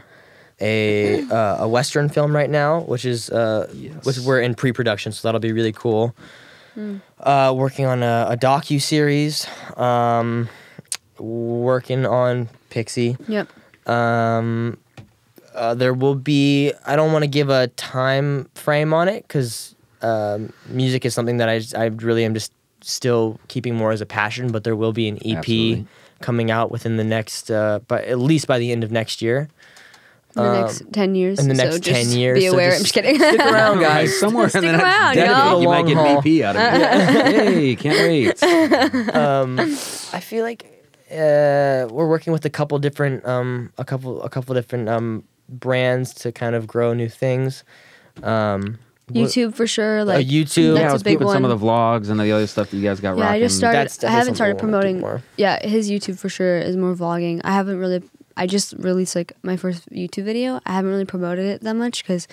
[0.59, 3.67] a uh, a western film right now, which is uh,
[4.03, 6.15] which we're in pre production, so that'll be really cool.
[7.19, 9.45] Uh, working on a, a docu series.
[9.75, 10.47] Um,
[11.17, 13.17] working on Pixie.
[13.27, 13.49] Yep.
[13.89, 14.77] Um,
[15.55, 16.71] uh, there will be.
[16.85, 21.37] I don't want to give a time frame on it because um, music is something
[21.37, 24.51] that I I really am just still keeping more as a passion.
[24.51, 25.87] But there will be an EP Absolutely.
[26.21, 29.49] coming out within the next, uh, but at least by the end of next year.
[30.33, 31.39] In the Um, next ten years.
[31.39, 32.69] in the so next just 10 years, Be so aware.
[32.69, 33.15] just I'm just kidding.
[33.19, 34.19] Stick around, Guys, guys.
[34.19, 35.61] somewhere Stick in the next around, decade, y'all.
[35.61, 37.33] you might get an EP out of it.
[37.53, 38.43] hey, can't wait.
[39.13, 40.63] um, I feel like
[41.11, 46.13] uh, we're working with a couple different um, a couple a couple different um, brands
[46.15, 47.63] to kind of grow new things.
[48.23, 50.03] Um, what- YouTube for sure.
[50.05, 50.77] Like YouTube.
[50.77, 52.77] yeah, I was a big peeping some of the vlogs and the other stuff that
[52.77, 53.35] you guys got Yeah, rocking.
[53.35, 53.77] I just started.
[53.77, 54.99] That's I haven't started something I wanna do promoting.
[55.01, 55.21] more.
[55.37, 57.41] Yeah, his YouTube for sure is more vlogging.
[57.43, 58.01] I haven't really.
[58.37, 60.61] I just released like my first YouTube video.
[60.65, 62.27] I haven't really promoted it that much because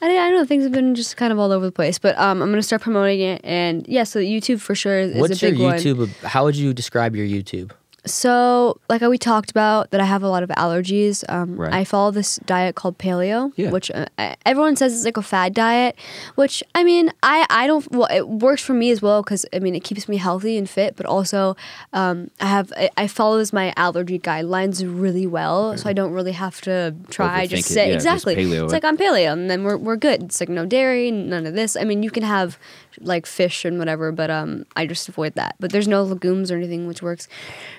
[0.00, 1.98] I, I don't know things have been just kind of all over the place.
[1.98, 5.42] But um, I'm gonna start promoting it, and yeah, so YouTube for sure is, is
[5.42, 5.76] a big one.
[5.76, 6.08] YouTube?
[6.08, 7.72] ab- How would you describe your YouTube?
[8.06, 11.22] So, like we talked about, that I have a lot of allergies.
[11.28, 11.72] Um, Right.
[11.72, 13.70] I follow this diet called paleo, Yeah.
[13.70, 15.96] which uh, I- everyone says it's like a fad diet.
[16.34, 17.90] Which I mean, I I don't.
[17.92, 20.68] Well, it works for me as well because I mean it keeps me healthy and
[20.68, 20.96] fit.
[20.96, 21.56] But also,
[21.92, 23.06] um, I have I, I
[23.52, 27.46] my allergy guidelines really well, so I don't really have to try.
[27.46, 27.74] Overthink Just it.
[27.74, 28.36] say Yeah, just exactly.
[28.36, 28.76] paleo it's it.
[28.76, 30.22] like I'm paleo, and then we're we're good.
[30.24, 31.76] It's like no dairy, none of this.
[31.76, 32.58] I mean, you can have
[33.00, 35.56] like fish and whatever, but um, I just avoid that.
[35.60, 37.28] But there's no legumes or anything, which works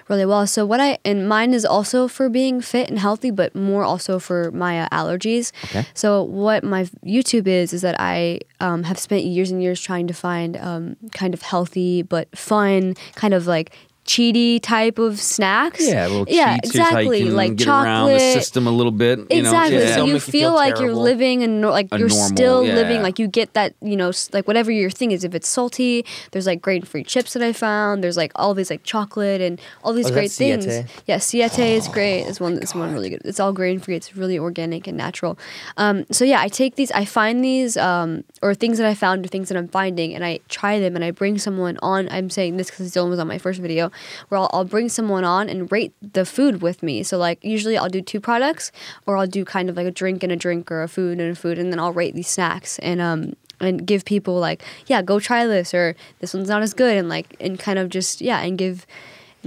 [0.07, 0.45] really well.
[0.47, 4.19] So what I and mine is also for being fit and healthy, but more also
[4.19, 5.51] for my uh, allergies.
[5.65, 5.85] Okay.
[5.93, 10.07] So what my YouTube is is that I um, have spent years and years trying
[10.07, 13.75] to find um, kind of healthy but fun, kind of like
[14.05, 15.87] cheaty type of snacks.
[15.87, 16.73] Yeah, little yeah, cheats.
[16.73, 17.31] Here's how you exactly.
[17.31, 17.87] like get chocolate.
[17.87, 19.19] around the system a little bit.
[19.19, 19.77] You exactly.
[19.77, 19.83] Know?
[19.83, 19.89] Yeah.
[19.89, 22.75] So Don't you feel feel like you're living and like A you're normal- still yeah.
[22.75, 25.23] living like you get that you know like whatever your thing is.
[25.23, 28.03] If it's salty, there's like grain free chips that I found.
[28.03, 30.65] There's like all these like chocolate and all these Oh, great things.
[30.65, 30.85] Siete?
[31.05, 32.23] Yeah, Siete is great.
[32.23, 32.57] It's one.
[32.57, 33.21] It's one really good.
[33.23, 33.95] It's all grain free.
[33.95, 35.37] It's really organic and natural.
[35.77, 36.91] Um, so yeah, I take these.
[36.91, 40.25] I find these um, or things that I found or things that I'm finding, and
[40.25, 42.09] I try them, and I bring someone on.
[42.09, 43.90] I'm saying this because Dylan was on my first video,
[44.29, 47.03] where I'll, I'll bring someone on and rate the food with me.
[47.03, 48.71] So like usually I'll do two products,
[49.05, 51.31] or I'll do kind of like a drink and a drink, or a food and
[51.31, 55.01] a food, and then I'll rate these snacks and um and give people like yeah
[55.01, 58.19] go try this or this one's not as good and like and kind of just
[58.21, 58.87] yeah and give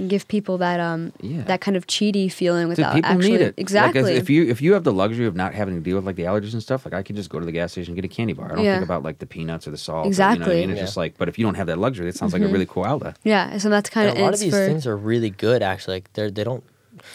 [0.07, 1.43] give people that um Yeah.
[1.43, 3.53] that kind of cheaty feeling without people actually need it.
[3.57, 6.05] exactly Like, if you if you have the luxury of not having to deal with
[6.05, 7.95] like the allergies and stuff, like I can just go to the gas station and
[8.01, 8.51] get a candy bar.
[8.51, 8.73] I don't Yeah.
[8.75, 10.07] think about like the peanuts or the salt.
[10.07, 10.61] or, You know what I Exactly.
[10.61, 10.69] mean?
[10.71, 12.65] It's just like, but if you don't have that luxury, it sounds like a really
[12.65, 13.17] cool outlet.
[13.23, 15.61] yeah so that's kind of a lot of these for things are really good.
[15.63, 16.63] Actually, like they're they don't.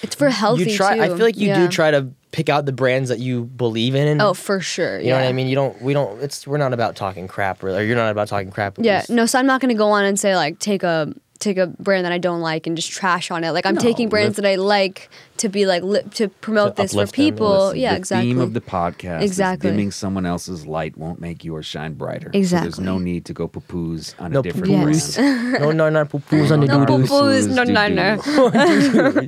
[0.03, 0.97] it's for healthy you try.
[0.97, 1.03] too.
[1.03, 1.61] I feel like you yeah.
[1.61, 4.21] do try to pick out the brands that you believe in.
[4.21, 5.25] Oh for sure You know what.
[5.27, 5.49] I mean?
[5.49, 5.81] You don't.
[5.83, 6.23] We don't.
[6.23, 6.47] It's.
[6.47, 7.63] We're not about talking crap.
[7.65, 8.77] Or you're not about talking crap.
[8.79, 11.67] Yeah, no, so I'm not gonna go on and say like take a take a
[11.79, 13.51] brand that I don't like and just trash on it.
[13.53, 16.77] Like I'm No, taking brands lift- that I like to be like li- to promote
[16.77, 17.75] To this for uplift them, people.
[17.75, 18.29] Yeah, the exactly.
[18.29, 19.69] theme of the podcast Exactly.
[19.71, 22.31] is dimming someone else's light won't make yours shine brighter.
[22.45, 25.17] So there's no need to go poo-poos on No a different poo-poos.
[25.17, 25.53] brand.
[25.63, 28.21] No, no, no, poo poos on the No doo poo-poos, no, no, no.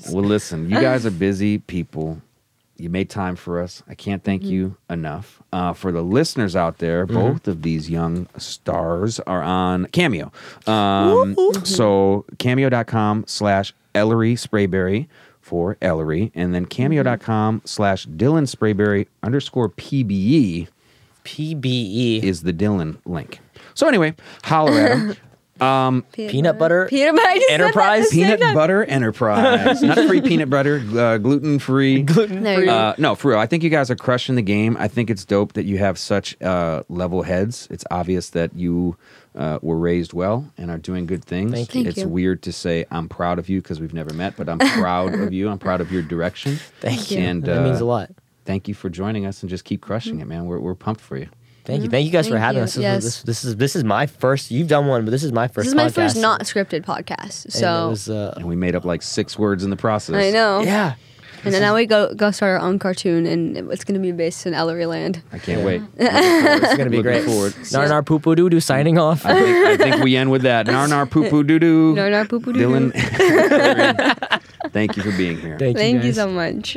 [0.13, 2.21] Well, listen, you guys are busy people.
[2.83, 3.83] You made time for us.
[3.89, 5.43] I can't thank you enough.
[5.53, 10.33] Uh, for the listeners out there, both of these young stars are on Cameo.
[10.66, 15.07] Um, so cameo.com slash Ellery Sprayberry
[15.41, 20.68] for Ellery, and then cameo.com slash Dylan Sprayberry underscore PBE
[21.24, 22.22] PBE.
[22.22, 23.39] is the Dylan link.
[23.74, 24.14] So anyway,
[24.45, 25.16] holler at him.
[26.13, 27.29] Peanut butter Peanut butter.
[27.29, 28.05] I just said that Enterprise?
[28.05, 28.55] at the same Peanut time.
[28.55, 29.83] Butter Enterprise.
[29.83, 32.03] Not free peanut butter, uh, gluten free.
[32.03, 32.69] gluten free.
[32.69, 33.39] Uh, no, for real.
[33.39, 34.77] I think you guys are crushing the game.
[34.79, 37.69] I think it's dope that you have such uh, level heads.
[37.71, 38.97] It's obvious that you
[39.35, 41.53] uh, were raised well and are doing good things.
[41.53, 41.85] Thank you.
[41.85, 42.09] Thank it's you.
[42.09, 45.33] weird to say I'm proud of you because we've never met, but I'm proud of
[45.33, 45.49] you.
[45.49, 46.57] I'm proud of your direction.
[46.81, 47.19] Thank you.
[47.19, 48.11] And that means uh, a lot.
[48.45, 50.47] Thank you for joining us and just keep crushing it, man.
[50.47, 51.29] We're, we're pumped for you.
[51.65, 51.89] Thank you.
[51.91, 52.65] Thank you guys for having you.
[52.65, 52.75] us.
[52.75, 53.05] This, Yes.
[53.05, 54.51] is, this, this is this is my first.
[54.51, 55.67] You've done one, but this is my first.
[55.67, 55.95] This is my podcast.
[55.95, 57.51] first not scripted podcast.
[57.53, 60.17] So it was, uh, And we made up like six words in the process.
[60.17, 60.63] I know.
[60.63, 60.95] yeah.
[61.45, 64.13] And then now we go go start our own cartoon, and it's going to be
[64.13, 65.23] based in Ellery Land.
[65.33, 65.83] I can't wait.
[65.99, 67.25] It's gonna be Looking great.
[67.25, 67.53] forward.
[67.75, 69.27] Narnar poo poo doo doo signing off.
[69.27, 70.67] I think, I think we end with that.
[70.69, 71.95] Nar nar poo poo doo doo.
[71.97, 72.91] Nar nar poo poo doo doo.
[72.93, 74.41] Dylan.
[74.73, 75.59] Thank you for being here.
[75.59, 76.15] Thank, Thank you guys.
[76.17, 76.77] so much.